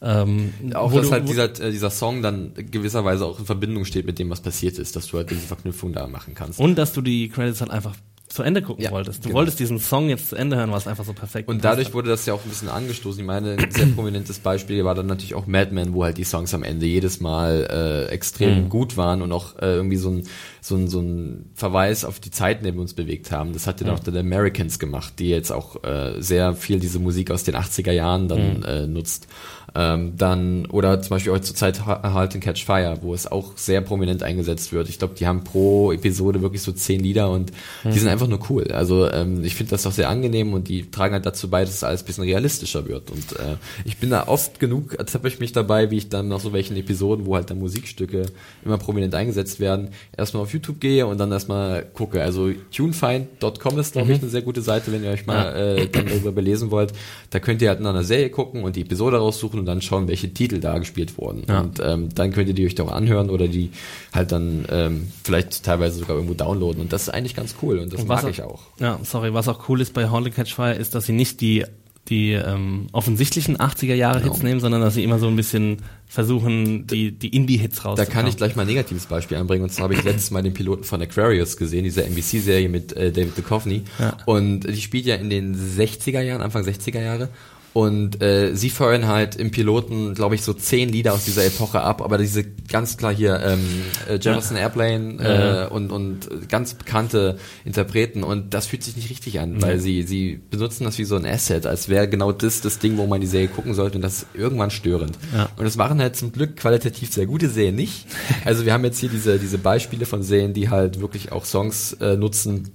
[0.03, 4.07] ähm, auch dass du, halt dieser, äh, dieser Song dann gewisserweise auch in Verbindung steht
[4.07, 6.59] mit dem, was passiert ist, dass du halt diese Verknüpfung da machen kannst.
[6.59, 7.95] Und dass du die Credits halt einfach
[8.31, 9.25] zu Ende gucken ja, wolltest.
[9.25, 9.39] Du genau.
[9.39, 11.95] wolltest diesen Song jetzt zu Ende hören, was einfach so perfekt Und dadurch hat.
[11.95, 13.21] wurde das ja auch ein bisschen angestoßen.
[13.21, 16.25] Ich meine, ein sehr prominentes Beispiel war dann natürlich auch Mad Men, wo halt die
[16.25, 18.69] Songs am Ende jedes Mal äh, extrem mhm.
[18.69, 20.29] gut waren und auch äh, irgendwie so ein,
[20.61, 23.53] so, ein, so ein Verweis auf die Zeit neben uns bewegt haben.
[23.53, 23.95] Das hat ja mhm.
[23.95, 27.93] auch The Americans gemacht, die jetzt auch äh, sehr viel diese Musik aus den 80er
[27.93, 28.65] Jahren dann mhm.
[28.65, 29.27] äh, nutzt.
[29.75, 33.57] Ähm, dann, oder zum Beispiel auch zur Zeit Halt and Catch Fire, wo es auch
[33.57, 34.89] sehr prominent eingesetzt wird.
[34.89, 37.53] Ich glaube, die haben pro Episode wirklich so zehn Lieder und
[37.85, 37.91] mhm.
[37.93, 38.65] die sind einfach nur cool.
[38.73, 41.75] Also ähm, ich finde das auch sehr angenehm und die tragen halt dazu bei, dass
[41.75, 43.11] es alles ein bisschen realistischer wird.
[43.11, 46.41] Und äh, ich bin da oft genug, ertappe ich mich dabei, wie ich dann nach
[46.41, 48.27] so welchen Episoden, wo halt dann Musikstücke
[48.65, 52.23] immer prominent eingesetzt werden, erstmal auf YouTube gehe und dann erstmal gucke.
[52.23, 54.25] Also tunefind.com ist, glaube ich, mhm.
[54.25, 56.93] eine sehr gute Seite, wenn ihr euch mal äh, dann darüber belesen wollt.
[57.31, 60.09] Da könnt ihr halt in einer Serie gucken und die Episode raussuchen und dann schauen,
[60.09, 61.45] welche Titel da gespielt wurden.
[61.49, 61.61] Ja.
[61.61, 63.71] Und ähm, dann könnt ihr die euch doch anhören oder die
[64.13, 66.81] halt dann ähm, vielleicht teilweise sogar irgendwo downloaden.
[66.81, 68.63] Und das ist eigentlich ganz cool und das und mag auch, ich auch.
[68.79, 71.65] Ja, sorry, was auch cool ist bei Haunted Catch Fire ist, dass sie nicht die
[72.09, 74.49] die ähm, offensichtlichen 80er Jahre Hits genau.
[74.49, 78.09] nehmen, sondern dass sie immer so ein bisschen versuchen, die, die Indie-Hits rauszuholen.
[78.09, 79.63] Da kann ich gleich mal ein negatives Beispiel anbringen.
[79.63, 83.13] Und zwar habe ich letztes Mal den Piloten von Aquarius gesehen, dieser NBC-Serie mit äh,
[83.13, 83.83] David Duchovny.
[84.01, 84.17] Ja.
[84.27, 87.29] Und die spielt ja in den 60er Jahren, Anfang 60er Jahre.
[87.73, 91.81] Und äh, sie feuern halt im Piloten, glaube ich, so zehn Lieder aus dieser Epoche
[91.81, 93.61] ab, aber diese ganz klar hier ähm,
[94.09, 94.65] äh, Jefferson ja.
[94.65, 95.67] Airplane äh, ja.
[95.69, 99.63] und, und ganz bekannte Interpreten und das fühlt sich nicht richtig an, mhm.
[99.63, 102.97] weil sie, sie benutzen das wie so ein Asset, als wäre genau das das Ding,
[102.97, 105.17] wo man die Serie gucken sollte und das ist irgendwann störend.
[105.33, 105.49] Ja.
[105.57, 108.07] Und es waren halt zum Glück qualitativ sehr gute Serien nicht.
[108.45, 111.93] Also wir haben jetzt hier diese, diese Beispiele von Serien, die halt wirklich auch Songs
[111.95, 112.71] äh, nutzen,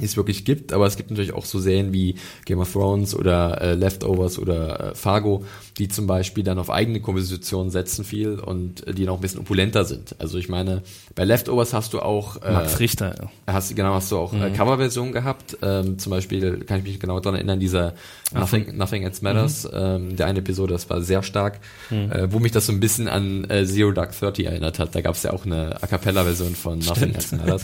[0.00, 3.14] die es wirklich gibt, aber es gibt natürlich auch so Serien wie Game of Thrones
[3.14, 5.44] oder äh, Leftovers oder äh, Fargo,
[5.78, 9.40] die zum Beispiel dann auf eigene Kompositionen setzen viel und äh, die noch ein bisschen
[9.40, 10.16] opulenter sind.
[10.18, 10.82] Also ich meine,
[11.14, 13.30] bei Leftovers hast du auch äh, Max Richter.
[13.46, 14.42] Hast genau hast du auch äh, mhm.
[14.42, 15.56] äh, Coverversionen gehabt.
[15.62, 17.94] Ähm, zum Beispiel kann ich mich genau daran erinnern, dieser
[18.32, 19.70] Nothing, Nothing Else Matters, mhm.
[19.74, 22.12] ähm, der eine Episode, das war sehr stark, mhm.
[22.12, 24.94] äh, wo mich das so ein bisschen an äh, Zero Dark Thirty erinnert hat.
[24.94, 27.62] Da gab es ja auch eine A cappella Version von Nothing Else Matters.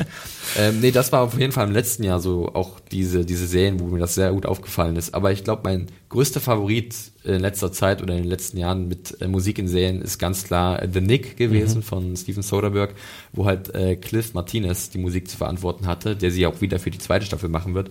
[0.59, 3.79] ähm, nee, das war auf jeden Fall im letzten Jahr so auch diese diese Serien,
[3.79, 5.15] wo mir das sehr gut aufgefallen ist.
[5.15, 9.21] Aber ich glaube, mein größter Favorit in letzter Zeit oder in den letzten Jahren mit
[9.21, 11.83] äh, Musik in Serien ist ganz klar äh, The Nick gewesen mhm.
[11.83, 12.95] von Steven Soderbergh,
[13.33, 16.91] wo halt äh, Cliff Martinez die Musik zu verantworten hatte, der sie auch wieder für
[16.91, 17.91] die zweite Staffel machen wird.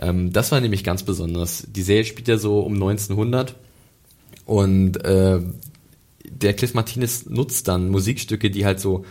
[0.00, 1.66] Ähm, das war nämlich ganz besonders.
[1.68, 3.54] Die Serie spielt ja so um 1900
[4.44, 5.40] und äh,
[6.28, 9.04] der Cliff Martinez nutzt dann Musikstücke, die halt so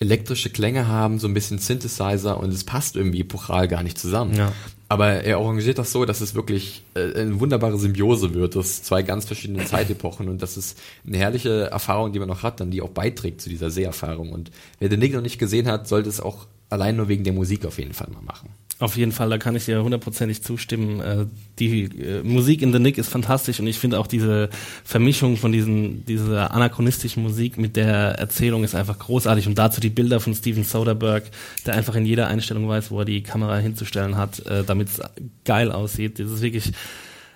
[0.00, 4.34] elektrische Klänge haben, so ein bisschen Synthesizer und es passt irgendwie epochal gar nicht zusammen.
[4.34, 4.52] Ja.
[4.88, 9.02] Aber er arrangiert das so, dass es wirklich äh, eine wunderbare Symbiose wird, das zwei
[9.02, 12.82] ganz verschiedene Zeitepochen und das ist eine herrliche Erfahrung, die man noch hat, dann die
[12.82, 14.30] auch beiträgt zu dieser Seherfahrung.
[14.32, 17.32] Und wer den Nick noch nicht gesehen hat, sollte es auch allein nur wegen der
[17.32, 18.50] Musik auf jeden Fall mal machen.
[18.80, 21.00] Auf jeden Fall, da kann ich dir hundertprozentig zustimmen.
[21.00, 21.26] Äh,
[21.60, 24.50] die äh, Musik in The Nick ist fantastisch und ich finde auch diese
[24.82, 29.90] Vermischung von diesen, dieser anachronistischen Musik mit der Erzählung ist einfach großartig und dazu die
[29.90, 31.30] Bilder von Steven Soderbergh,
[31.66, 35.00] der einfach in jeder Einstellung weiß, wo er die Kamera hinzustellen hat, äh, damit es
[35.44, 36.18] geil aussieht.
[36.18, 36.72] Das ist wirklich,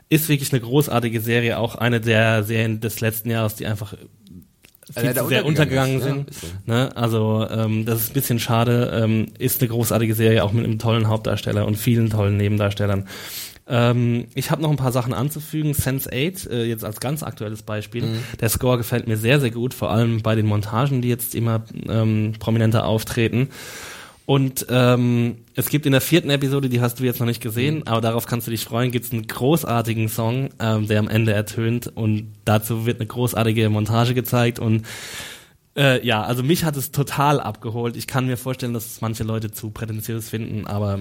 [0.08, 3.94] ist wirklich eine großartige Serie, auch eine der Serien des letzten Jahres, die einfach
[4.96, 6.30] viel zu sehr untergegangen sind.
[6.66, 6.96] Ja, ne?
[6.96, 8.90] Also ähm, das ist ein bisschen schade.
[8.94, 13.06] Ähm, ist eine großartige Serie, auch mit einem tollen Hauptdarsteller und vielen tollen Nebendarstellern.
[13.68, 15.74] Ähm, ich habe noch ein paar Sachen anzufügen.
[15.74, 18.02] Sense 8, äh, jetzt als ganz aktuelles Beispiel.
[18.02, 18.18] Mhm.
[18.40, 21.64] Der Score gefällt mir sehr, sehr gut, vor allem bei den Montagen, die jetzt immer
[21.88, 23.50] ähm, prominenter auftreten.
[24.28, 27.76] Und ähm, es gibt in der vierten Episode, die hast du jetzt noch nicht gesehen,
[27.76, 27.82] mhm.
[27.86, 31.32] aber darauf kannst du dich freuen, gibt es einen großartigen Song, ähm, der am Ende
[31.32, 34.84] ertönt und dazu wird eine großartige Montage gezeigt und
[35.78, 37.96] äh, ja, also mich hat es total abgeholt.
[37.96, 41.00] Ich kann mir vorstellen, dass es manche Leute zu prätentiös finden, aber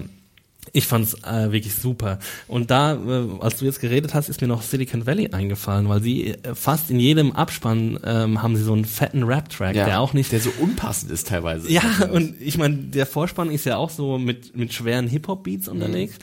[0.72, 2.18] Ich fand's äh, wirklich super.
[2.46, 6.02] Und da, äh, als du jetzt geredet hast, ist mir noch Silicon Valley eingefallen, weil
[6.02, 10.00] sie äh, fast in jedem Abspann ähm, haben sie so einen fetten Rap-Track, Ja, der
[10.00, 10.32] auch nicht.
[10.32, 11.70] der so unpassend ist teilweise.
[11.70, 16.14] ja, und ich meine, der Vorspann ist ja auch so mit mit schweren Hip-Hop-Beats unterlegt.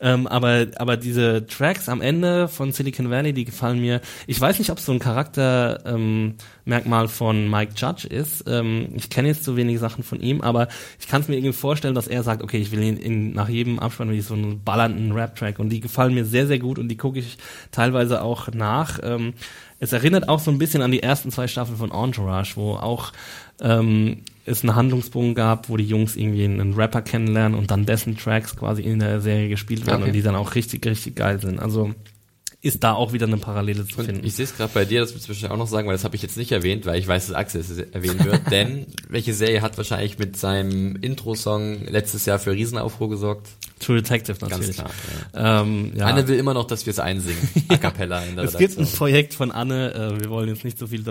[0.00, 4.00] Ähm, aber aber diese Tracks am Ende von Silicon Valley, die gefallen mir.
[4.26, 6.34] Ich weiß nicht, ob es so ein Charakter ähm,
[6.64, 8.44] Merkmal von Mike Judge ist.
[8.46, 10.68] Ähm, ich kenne jetzt so wenige Sachen von ihm, aber
[11.00, 13.48] ich kann es mir irgendwie vorstellen, dass er sagt, okay, ich will ihn in, nach
[13.48, 16.78] jedem Abspann will ich so einen ballernden Rap-Track und die gefallen mir sehr, sehr gut
[16.78, 17.38] und die gucke ich
[17.70, 18.98] teilweise auch nach.
[19.02, 19.34] Ähm,
[19.78, 23.12] es erinnert auch so ein bisschen an die ersten zwei Staffeln von Entourage, wo auch
[23.60, 28.16] ähm, es einen Handlungsbogen gab, wo die Jungs irgendwie einen Rapper kennenlernen und dann dessen
[28.16, 30.10] Tracks quasi in der Serie gespielt werden Okay.
[30.10, 31.60] und die dann auch richtig, richtig geil sind.
[31.60, 31.94] Also
[32.62, 34.24] ist da auch wieder eine Parallele zu Und finden.
[34.24, 36.04] ich sehe es gerade bei dir, das willst du wahrscheinlich auch noch sagen, weil das
[36.04, 38.40] habe ich jetzt nicht erwähnt, weil ich weiß, dass Axel es erwähnen wird.
[38.52, 43.48] denn welche Serie hat wahrscheinlich mit seinem Intro-Song letztes Jahr für Riesenaufruhr gesorgt?
[43.80, 44.76] True Detective natürlich.
[44.76, 44.90] klar,
[45.34, 46.06] Ähm, ja.
[46.06, 48.84] Anne will immer noch, dass wir es einsingen, a cappella in der es gibt ein
[48.84, 48.96] Redaktion.
[48.98, 51.02] Projekt von Anne, äh, wir wollen jetzt nicht so viel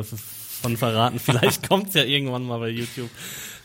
[0.61, 3.09] davon verraten, vielleicht kommt's ja irgendwann mal bei YouTube.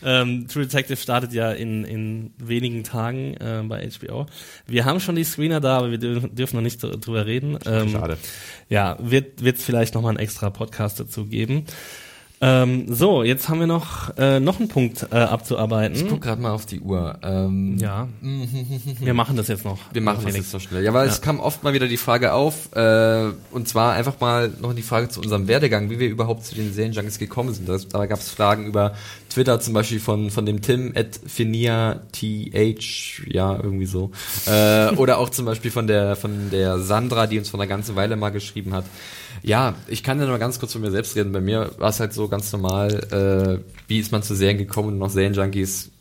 [0.03, 4.27] Ähm, True Detective startet ja in, in wenigen Tagen äh, bei HBO.
[4.67, 7.57] Wir haben schon die Screener da, aber wir dür dürfen noch nicht dr- drüber reden.
[7.65, 8.17] Ähm, Schade.
[8.69, 11.65] Ja, wird wird's vielleicht noch mal einen extra Podcast dazu geben.
[12.39, 16.07] Ähm, so, jetzt haben wir noch äh, noch einen Punkt äh, Ich abzuarbeiten.
[16.07, 17.17] guck gerade mal auf die Uhr.
[17.23, 18.07] Ähm, Ja,
[18.99, 19.79] wir machen das jetzt noch.
[19.91, 20.83] Wir machen das jetzt so schnell.
[20.83, 24.51] Ja, weil es kam oft mal wieder die Frage auf, äh, und zwar einfach mal
[24.61, 27.67] noch die Frage zu unserem Werdegang, wie wir überhaupt zu den Serienjunkies gekommen sind.
[27.67, 28.93] Das, da gab es Fragen über
[29.29, 34.11] Twitter zum Beispiel von, von dem Tim at Finia TH, ja, irgendwie so.
[34.45, 37.95] Äh, oder auch zum Beispiel von der, von der Sandra, die uns vor einer ganzen
[37.95, 38.85] Weile mal geschrieben hat.
[39.43, 41.31] Ja, ich kann ja nur ganz kurz von mir selbst reden.
[41.31, 44.89] Bei mir war es halt so ganz normal, äh, wie ist man zu Serien gekommen
[44.89, 45.91] und noch Serienjunkies.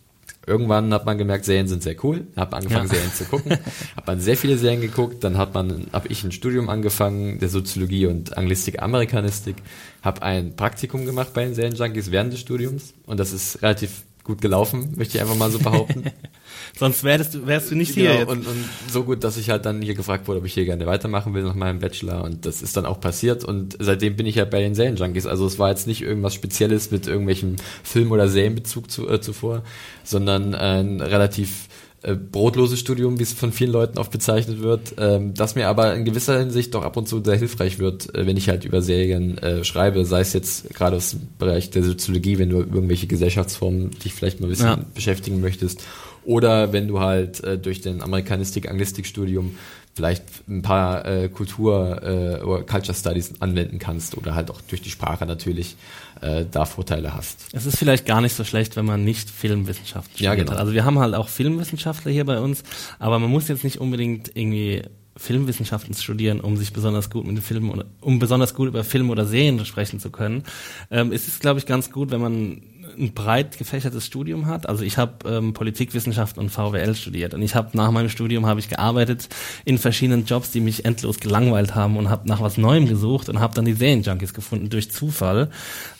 [0.46, 2.94] Irgendwann hat man gemerkt, Serien sind sehr cool, hat angefangen Ja.
[2.94, 3.52] Serien zu gucken,
[3.96, 7.48] hat man sehr viele Serien geguckt, dann hat man, habe ich ein Studium angefangen der
[7.48, 9.56] Soziologie und Anglistik, Amerikanistik,
[10.02, 12.94] habe ein Praktikum gemacht bei den Serienjunkies während des Studiums.
[13.06, 16.04] Und das ist relativ gut gelaufen, möchte ich einfach mal so behaupten.
[16.78, 18.28] Sonst wärst du, wärst du nicht hier Genau, jetzt.
[18.30, 20.84] und, und so gut, dass ich halt dann hier gefragt wurde, ob ich hier gerne
[20.86, 24.36] weitermachen will nach meinem Bachelor und das ist dann auch passiert und seitdem bin ich
[24.38, 25.26] halt bei den Serienjunkies.
[25.26, 29.62] Also es war jetzt nicht irgendwas Spezielles mit irgendwelchen Film- oder Serienbezug zu, äh, zuvor,
[30.04, 31.68] sondern ein relativ
[32.06, 35.94] äh, brotloses Studium, wie es von vielen Leuten oft bezeichnet wird, ähm, das mir aber
[35.94, 38.80] in gewisser Hinsicht doch ab und zu sehr hilfreich wird, äh, wenn ich halt über
[38.80, 43.06] Serien äh, schreibe, sei es jetzt gerade aus dem Bereich der Soziologie, wenn du irgendwelche
[43.06, 44.78] Gesellschaftsformen dich vielleicht mal ein bisschen Ja.
[44.94, 45.82] beschäftigen möchtest.
[46.24, 49.54] Oder wenn du halt äh, durch den Amerikanistik-Anglistik-Studium
[49.96, 54.82] vielleicht ein paar äh, Kultur- äh, oder Culture Studies anwenden kannst oder halt auch durch
[54.82, 55.74] die Sprache natürlich
[56.20, 57.46] äh, da Vorteile hast.
[57.52, 60.50] Es ist vielleicht gar nicht so schlecht, wenn man nicht Filmwissenschaft Ja, studiert genau.
[60.52, 60.58] hat.
[60.58, 62.62] Also wir haben halt auch Filmwissenschaftler hier bei uns,
[62.98, 64.82] aber man muss jetzt nicht unbedingt irgendwie
[65.16, 69.10] Filmwissenschaften studieren, um sich besonders gut mit den Filmen oder um besonders gut über Filme
[69.12, 70.44] oder Serien sprechen zu können.
[70.90, 72.60] Ähm, es ist, glaube ich, ganz gut, wenn man
[72.98, 74.68] ein breit gefächertes Studium hat.
[74.68, 78.60] Also ich habe ähm, Politikwissenschaften und VWL studiert und ich habe nach meinem Studium habe
[78.60, 79.28] ich gearbeitet
[79.64, 83.40] in verschiedenen Jobs, die mich endlos gelangweilt haben und habe nach was Neuem gesucht und
[83.40, 85.50] habe dann die Serienjunkies gefunden durch Zufall.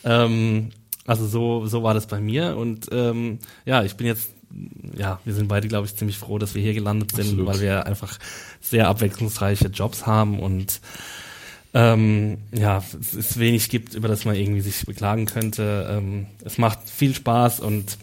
[0.05, 0.71] Ähm,
[1.07, 4.31] also so so war das bei mir und ähm, ja, ich bin jetzt
[4.97, 7.47] ja, wir sind beide, glaube ich, ziemlich froh, dass wir hier gelandet sind, Absolut.
[7.47, 8.19] weil wir einfach
[8.61, 10.81] sehr abwechslungsreiche Jobs haben und
[11.77, 15.87] ähm, ja, es ist wenig gibt, über das man irgendwie sich beklagen könnte.
[15.91, 17.99] Ähm, es macht viel Spaß und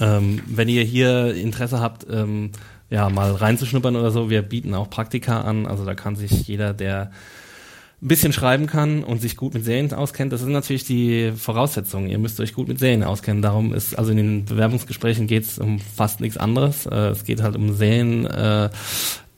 [0.00, 2.50] ähm, wenn ihr hier Interesse habt, ähm,
[2.90, 5.66] ja, mal reinzuschnuppern oder so, wir bieten auch Praktika an.
[5.66, 7.12] Also da kann sich jeder, der
[8.02, 12.10] ein bisschen schreiben kann und sich gut mit Serien auskennt, das sind natürlich die Voraussetzungen.
[12.10, 13.42] Ihr müsst euch gut mit Serien auskennen.
[13.42, 16.86] Darum ist, also in den Bewerbungsgesprächen geht es um fast nichts anderes.
[16.86, 18.70] Äh, es geht halt um Serien äh,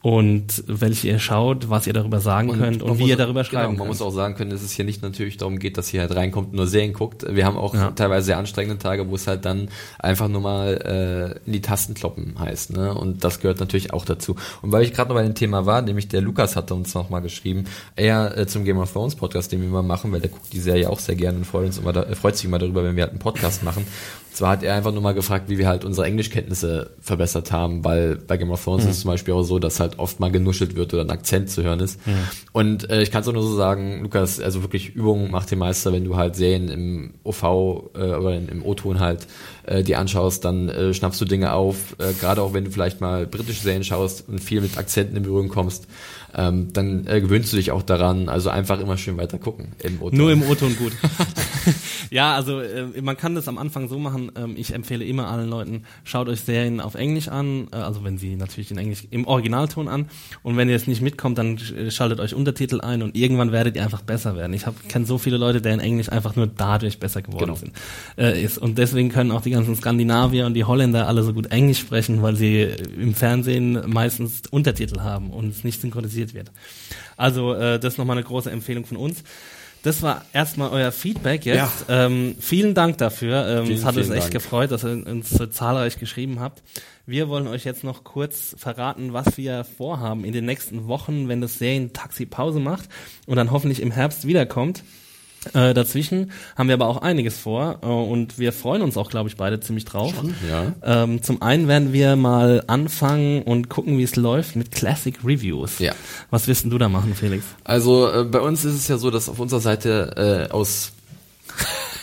[0.02, 3.72] und welche ihr schaut, was ihr darüber sagen könnt und wie muss- ihr darüber schreiben
[3.72, 3.88] genau, Man könnt.
[3.88, 6.48] muss auch sagen können, dass es hier nicht natürlich darum geht, dass ihr halt reinkommt
[6.50, 7.26] und nur Serien guckt.
[7.28, 7.90] Wir haben auch Ja.
[7.90, 11.92] teilweise sehr anstrengende Tage, wo es halt dann einfach nur mal äh, in die Tasten
[11.94, 12.72] kloppen heißt.
[12.72, 12.94] Ne?
[12.94, 14.36] Und das gehört natürlich auch dazu.
[14.62, 17.10] Und weil ich gerade noch bei dem Thema war, nämlich der Lukas hatte uns noch
[17.10, 20.30] mal geschrieben, er äh, zum Game of Thrones Podcast, den wir immer machen, weil der
[20.30, 22.58] guckt die Serie auch sehr gerne und freut, uns immer da, äh, freut sich immer
[22.58, 23.84] darüber, wenn wir halt einen Podcast machen.
[24.32, 28.16] Zwar hat er einfach nur mal gefragt, wie wir halt unsere Englischkenntnisse verbessert haben, weil
[28.16, 30.76] bei Game of Thrones ist es zum Beispiel auch so, dass halt oft mal genuschelt
[30.76, 31.98] wird oder ein Akzent zu hören ist.
[32.52, 35.58] Und äh, ich kann es auch nur so sagen, Lukas, also wirklich Übung macht den
[35.58, 39.26] Meister, wenn du halt Serien im OV äh, oder im O-Ton halt
[39.66, 43.00] äh, die anschaust, dann äh, schnappst du Dinge auf, äh, gerade auch wenn du vielleicht
[43.00, 45.86] mal britische Serien schaust und viel mit Akzenten in Berührung kommst,
[46.34, 50.00] ähm, dann äh, gewöhnst du dich auch daran, also einfach immer schön weiter gucken im
[50.00, 50.18] O-Ton.
[50.18, 50.92] Nur im O-Ton gut.
[52.10, 54.32] ja, also äh, man kann das am Anfang so machen.
[54.36, 58.18] Ähm, ich empfehle immer allen Leuten, schaut euch Serien auf Englisch an, äh, also wenn
[58.18, 60.06] sie natürlich in Englisch im Originalton an.
[60.42, 63.76] Und wenn ihr es nicht mitkommt, dann äh, schaltet euch Untertitel ein und irgendwann werdet
[63.76, 64.52] ihr einfach besser werden.
[64.52, 67.54] Ich kenne so viele Leute, deren Englisch einfach nur dadurch besser geworden Genau.
[67.56, 67.72] sind.
[68.18, 68.58] Äh, ist.
[68.58, 72.22] Und deswegen können auch die ganzen Skandinavier und die Holländer alle so gut Englisch sprechen,
[72.22, 72.62] weil sie
[72.98, 76.52] im Fernsehen meistens Untertitel haben und es nicht synchronisiert wird.
[77.16, 79.22] Also äh, das ist nochmal eine große Empfehlung von uns.
[79.82, 81.86] Das war erstmal euer Feedback jetzt.
[81.88, 83.46] Ähm, vielen Dank dafür.
[83.46, 84.32] Ähm, Vielen, es hat uns echt Dank.
[84.32, 86.62] gefreut, dass ihr uns so zahlreich geschrieben habt.
[87.06, 91.40] Wir wollen euch jetzt noch kurz verraten, was wir vorhaben in den nächsten Wochen, wenn
[91.40, 92.88] das Serien-Taxi Pause macht
[93.26, 94.84] und dann hoffentlich im Herbst wiederkommt.
[95.54, 99.30] Äh, dazwischen haben wir aber auch einiges vor äh, und wir freuen uns auch, glaube
[99.30, 100.12] ich, beide ziemlich drauf.
[100.48, 100.74] ja.
[100.82, 105.78] Ähm, zum einen werden wir mal anfangen und gucken, wie es läuft mit Classic Reviews.
[105.78, 105.94] Ja.
[106.28, 107.44] Was wirst denn du da machen, Felix?
[107.64, 110.92] Also äh, bei uns ist es ja so, dass auf unserer Seite äh, aus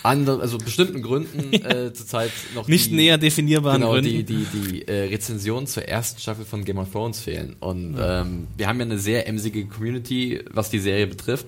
[0.04, 4.10] anderen, also bestimmten Gründen äh, zurzeit noch Nicht die, näher definierbaren genau, Gründen.
[4.10, 8.48] die die die äh, Rezensionen zur ersten Staffel von Game of Thrones fehlen und ähm,
[8.56, 11.48] wir haben ja eine sehr emsige Community, was die Serie betrifft.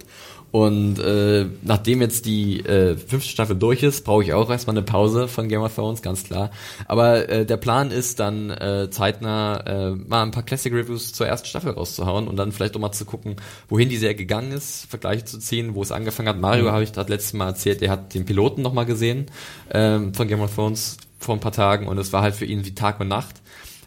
[0.52, 4.84] Und äh, nachdem jetzt die äh, fünfte Staffel durch ist, brauche ich auch erstmal eine
[4.84, 6.50] Pause von Game of Thrones, ganz klar.
[6.88, 11.28] Aber äh, der Plan ist dann äh, zeitnah äh, mal ein paar Classic Reviews zur
[11.28, 13.36] ersten Staffel rauszuhauen und dann vielleicht auch mal zu gucken,
[13.68, 16.39] wohin die Serie gegangen ist, Vergleiche zu ziehen, wo es angefangen hat.
[16.39, 19.28] Mario habe ich gerade letztes Mal erzählt, der hat den Piloten nochmal gesehen
[19.72, 22.66] ähm, von Game of Thrones vor ein paar Tagen und es war halt für ihn
[22.66, 23.36] wie Tag und Nacht.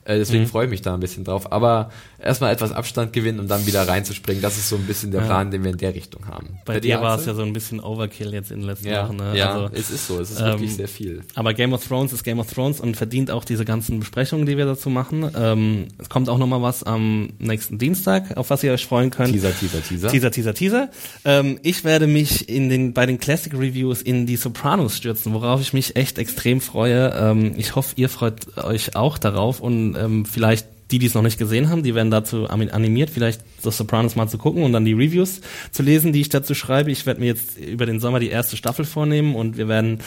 [0.05, 1.53] Äh, deswegen freue ich mich da ein bisschen drauf.
[1.53, 1.91] Aber
[2.23, 5.27] erstmal etwas Abstand gewinnen und dann wieder reinzuspringen, das ist so ein bisschen der Ja.
[5.27, 6.59] Plan, den wir in der Richtung haben.
[6.65, 9.17] Bei dir war es ja so ein bisschen Overkill jetzt in den letzten ja, Wochen.
[9.17, 9.37] Ne?
[9.37, 11.23] ja Also, es ist so, es ist ähm, wirklich sehr viel.
[11.35, 14.57] aber Game of Thrones ist Game of Thrones und verdient auch diese ganzen Besprechungen, die
[14.57, 15.31] wir dazu machen.
[15.37, 19.33] Ähm, es kommt auch nochmal was am nächsten Dienstag, auf was ihr euch freuen könnt.
[19.33, 20.09] Teaser, Teaser, Teaser.
[20.09, 20.89] Teaser, Teaser, Teaser.
[21.25, 25.61] Ähm, ich werde mich in den, bei den Classic Reviews in die Sopranos stürzen, worauf
[25.61, 27.13] ich mich echt extrem freue.
[27.19, 31.23] Ähm, ich hoffe, ihr freut euch auch darauf und ähm, vielleicht die, die es noch
[31.23, 34.85] nicht gesehen haben, die werden dazu animiert, vielleicht das Sopranos mal zu gucken und dann
[34.85, 35.41] die Reviews
[35.71, 36.91] zu lesen, die ich dazu schreibe.
[36.91, 40.01] Ich werde mir jetzt über den Sommer die erste Staffel vornehmen und wir werden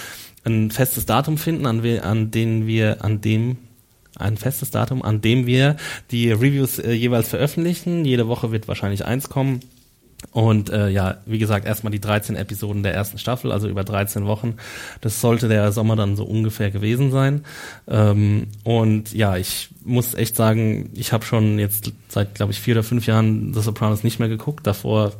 [0.45, 3.57] ein festes Datum finden, an, we an den wir, an dem
[4.17, 5.75] ein festes Datum, an dem wir
[6.11, 8.05] die Reviews äh, jeweils veröffentlichen.
[8.05, 9.59] Jede Woche wird wahrscheinlich eins kommen.
[10.31, 14.25] Und äh, ja, wie gesagt, erstmal die 13 Episoden der ersten Staffel, also über 13
[14.25, 14.55] Wochen.
[15.01, 17.45] Das sollte der Sommer dann so ungefähr gewesen sein.
[17.87, 22.75] Ähm, und ja, ich muss echt sagen, ich habe schon jetzt seit, glaube ich, vier
[22.75, 24.67] oder fünf Jahren The Sopranos nicht mehr geguckt.
[24.67, 25.13] Davor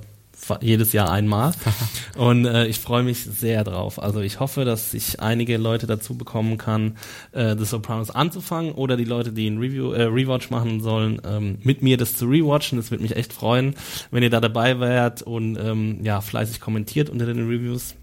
[0.61, 1.53] jedes Jahr einmal.
[2.15, 4.01] Und äh, ich freue mich sehr drauf.
[4.01, 6.97] Also ich hoffe, dass ich einige Leute dazu bekommen kann,
[7.31, 11.57] äh, The Sopranos anzufangen oder die Leute, die ein Review, äh, Rewatch machen sollen, ähm,
[11.63, 12.77] mit mir das zu rewatchen.
[12.77, 13.75] Das würde mich echt freuen,
[14.11, 17.95] wenn ihr da dabei wärt und ähm, ja fleißig kommentiert unter den Reviews.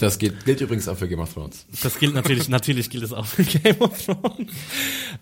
[0.00, 1.66] Das gilt, gilt übrigens auch für Game of Thrones.
[1.82, 4.50] Das gilt natürlich, natürlich gilt es auch für Game of Thrones.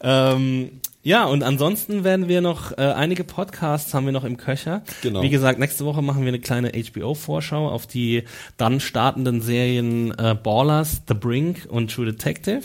[0.00, 0.70] Ähm,
[1.08, 4.82] ja, und ansonsten werden wir noch, äh, einige Podcasts haben wir noch im Köcher.
[5.00, 5.22] Genau.
[5.22, 8.24] Wie gesagt, nächste Woche machen wir eine kleine HBO-Vorschau auf die
[8.58, 12.60] dann startenden Serien äh, Ballers, The Brink und True Detective.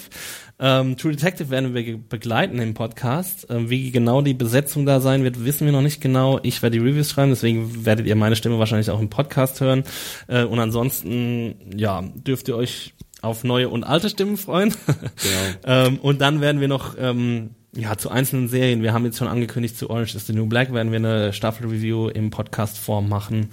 [0.59, 3.47] Ähm, True Detective werden wir begleiten im Podcast.
[3.49, 6.41] Ähm, wie genau die Besetzung da sein wird, wissen wir noch nicht genau.
[6.43, 9.85] Ich werde die Reviews schreiben, deswegen werdet ihr meine Stimme wahrscheinlich auch im Podcast hören.
[10.27, 14.75] Äh, und ansonsten, ja, dürft ihr euch auf neue und alte Stimmen freuen.
[15.63, 18.81] ähm, und dann werden wir noch ähm, ja zu einzelnen Serien.
[18.81, 22.09] Wir haben jetzt schon angekündigt, zu Orange is the New Black werden wir eine Staffel-Review
[22.09, 23.49] im Podcast-Form machen.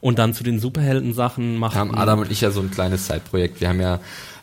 [0.00, 1.78] Und dann zu den Superhelden-Sachen machen.
[1.78, 3.60] haben Adam und ich ja so ein kleines Zeitprojekt.
[3.60, 3.98] Wir haben ja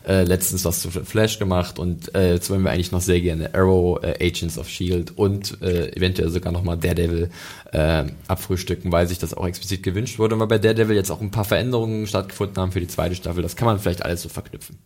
[0.06, 3.54] äh, letztens was zu Flash gemacht und äh, jetzt wollen wir eigentlich noch sehr gerne
[3.54, 7.30] Arrow, äh, Agents of Shield und äh, eventuell sogar nochmal Daredevil
[7.72, 11.20] äh, abfrühstücken, weil sich das auch explizit gewünscht wurde und weil bei Daredevil jetzt auch
[11.20, 13.42] ein paar Veränderungen stattgefunden haben für die zweite Staffel.
[13.42, 14.76] Das kann man vielleicht alles so verknüpfen.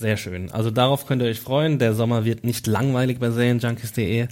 [0.00, 0.50] Sehr schön.
[0.50, 1.78] Also darauf könnt ihr euch freuen.
[1.78, 4.28] Der Sommer wird nicht langweilig bei Serienjunkies.de.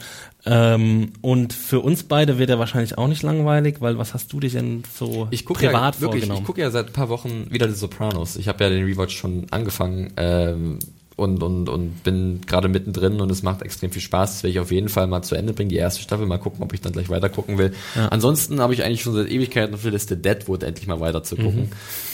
[0.47, 4.41] Ähm, und für uns beide wird er wahrscheinlich auch nicht langweilig, weil was hast du
[4.41, 6.41] dich denn so Ich gucke privat ja wirklich, vorgenommen?
[6.41, 8.37] ich gucke ja seit ein paar Wochen wieder die Sopranos.
[8.37, 10.79] Ich habe ja den Rewatch schon angefangen ähm,
[11.19, 14.35] und und und bin gerade mittendrin und es macht extrem viel Spaß.
[14.35, 16.63] Das werde ich auf jeden Fall mal zu Ende bringen, die erste Staffel, mal gucken,
[16.63, 17.73] ob ich dann gleich weiter gucken will.
[18.11, 21.37] Ansonsten habe ich eigentlich schon seit Ewigkeiten auf der Liste Deadwood endlich mal weiter zu
[21.37, 21.63] gucken.
[21.63, 21.69] Mhm.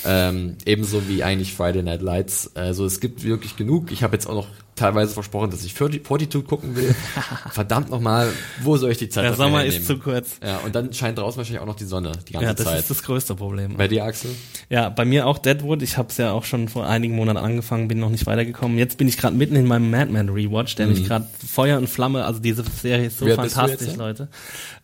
[0.07, 2.53] Ähm, ebenso wie eigentlich Friday Night Lights.
[2.55, 3.93] Also es gibt wirklich genug.
[3.93, 6.95] Ich habe jetzt auch noch teilweise versprochen, dass ich 40, Fortitude gucken will.
[7.53, 8.29] Verdammt nochmal,
[8.63, 9.79] wo soll ich die Zeit Der Sommer hernehmen?
[9.81, 10.37] ist zu kurz.
[10.45, 12.81] Ja, und dann scheint draußen wahrscheinlich auch noch die Sonne die ganze Ja, das Zeit.
[12.81, 13.77] ist das größte Problem.
[13.77, 14.31] Bei dir, Axel?
[14.71, 15.83] Ja, bei mir auch Deadwood.
[15.83, 18.79] Ich habe es ja auch schon vor einigen Monaten angefangen, bin noch nicht weitergekommen.
[18.79, 22.25] Jetzt bin ich gerade mitten in meinem Madman Rewatch, der mich gerade Feuer und Flamme,
[22.25, 23.31] also diese Serie ist so Mhm.
[23.31, 23.97] Du fantastisch?
[23.97, 24.29] Leute.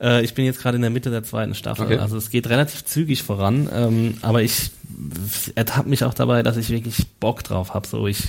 [0.00, 1.86] Äh, ich bin jetzt gerade in der Mitte der zweiten Staffel.
[1.86, 1.98] Okay.
[1.98, 4.70] Also es geht relativ zügig voran, ähm, aber ich
[5.54, 7.86] ertappt mich auch dabei, dass ich wirklich Bock drauf habe.
[7.86, 8.28] So, ich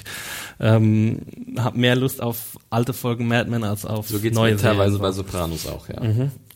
[0.59, 1.19] ähm,
[1.57, 4.97] habe mehr Lust auf alte Folgen Mad Men als auf So geht's neue mir teilweise
[4.97, 5.01] Serien.
[5.01, 6.01] bei Sopranos auch, ja.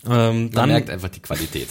[0.08, 1.68] Ähm, Man dann, merkt einfach die Qualität.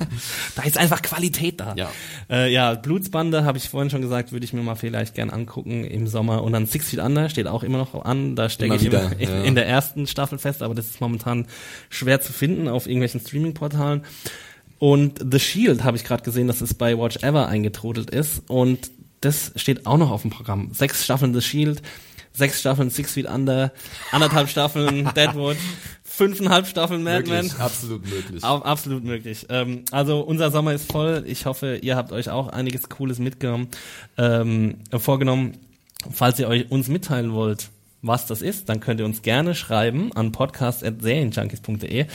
[0.54, 1.74] da ist einfach Qualität da.
[1.76, 1.90] Ja.
[2.28, 5.84] Äh, ja, Blutsbande, habe ich vorhin schon gesagt, würde ich mir mal vielleicht gern angucken
[5.84, 6.42] im Sommer.
[6.42, 8.36] Und dann Six Feet Under steht auch immer noch an.
[8.36, 9.42] Da stecke ich wieder, in, ja.
[9.42, 11.46] in der ersten Staffel fest, aber das ist momentan
[11.88, 14.02] schwer zu finden auf irgendwelchen Streaming-Portalen.
[14.80, 18.42] Und The Shield habe ich gerade gesehen, dass es bei Watch Ever eingetrudelt ist.
[18.48, 20.70] Und das steht auch noch auf dem Programm.
[20.72, 21.82] Sechs Staffeln The Shield,
[22.32, 23.72] sechs Staffeln Six Feet Under,
[24.10, 25.58] anderthalb Staffeln Deadwood,
[26.02, 27.50] fünfeinhalb Staffeln Mad Men.
[27.58, 28.42] Absolut möglich.
[28.42, 29.46] Au- absolut möglich.
[29.50, 31.24] Ähm, also unser Sommer ist voll.
[31.26, 33.68] Ich hoffe, ihr habt euch auch einiges Cooles mitgenommen,
[34.16, 35.58] ähm, äh, vorgenommen.
[36.10, 37.68] Falls ihr euch uns mitteilen wollt,
[38.02, 42.06] was das ist, dann könnt ihr uns gerne schreiben an podcast.serienjunkies.de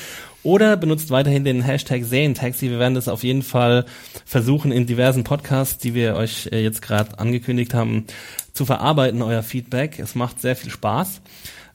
[0.43, 2.69] oder benutzt weiterhin den Hashtag Serientaxi.
[2.69, 3.85] Wir werden das auf jeden Fall
[4.25, 8.05] versuchen, in diversen Podcasts, die wir euch äh, jetzt gerade angekündigt haben,
[8.53, 9.99] zu verarbeiten, euer Feedback.
[9.99, 11.21] Es macht sehr viel Spaß.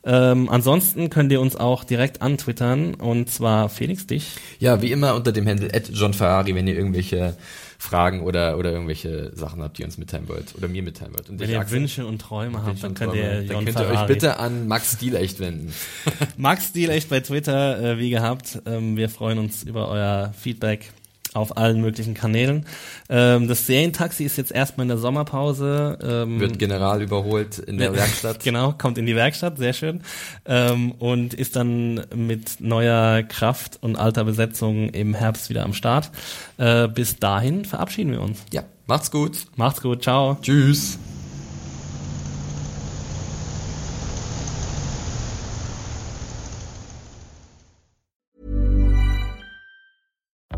[0.03, 4.37] Ähm, ansonsten könnt ihr uns auch direkt antwittern und zwar Felix dich.
[4.59, 7.37] Ja, wie immer unter dem Handle John Ferrari, wenn ihr irgendwelche
[7.81, 11.31] Fragen oder, oder irgendwelche Sachen habt, die ihr uns mitteilen wollt oder mir mitteilen wollt.
[11.31, 13.89] Und Wenn ihr Wünsche und Träume habt, Wünsche dann könnt Träume, ihr dann könnt ihr
[13.89, 15.72] euch bitte an Max Stiel echt wenden.
[16.37, 18.61] Max Stil echt bei Twitter, äh, wie gehabt.
[18.66, 20.93] Ähm, wir freuen uns über euer Feedback
[21.35, 22.66] auf allen möglichen Kanälen.
[23.09, 25.99] Ähm, das Serientaxi ist jetzt erstmal in der Sommerpause.
[26.03, 28.43] Ähm, Wird general überholt in der Werkstatt.
[28.43, 30.01] Genau, kommt in die Werkstatt, sehr schön.
[30.45, 36.11] Ähm, und ist dann mit neuer Kraft und alter Besetzung im Herbst wieder am Start.
[36.57, 38.41] Äh, bis dahin verabschieden wir uns.
[38.53, 39.47] Ja, macht's gut.
[39.57, 40.39] Macht's gut, ciao.
[40.43, 40.99] Tschüss.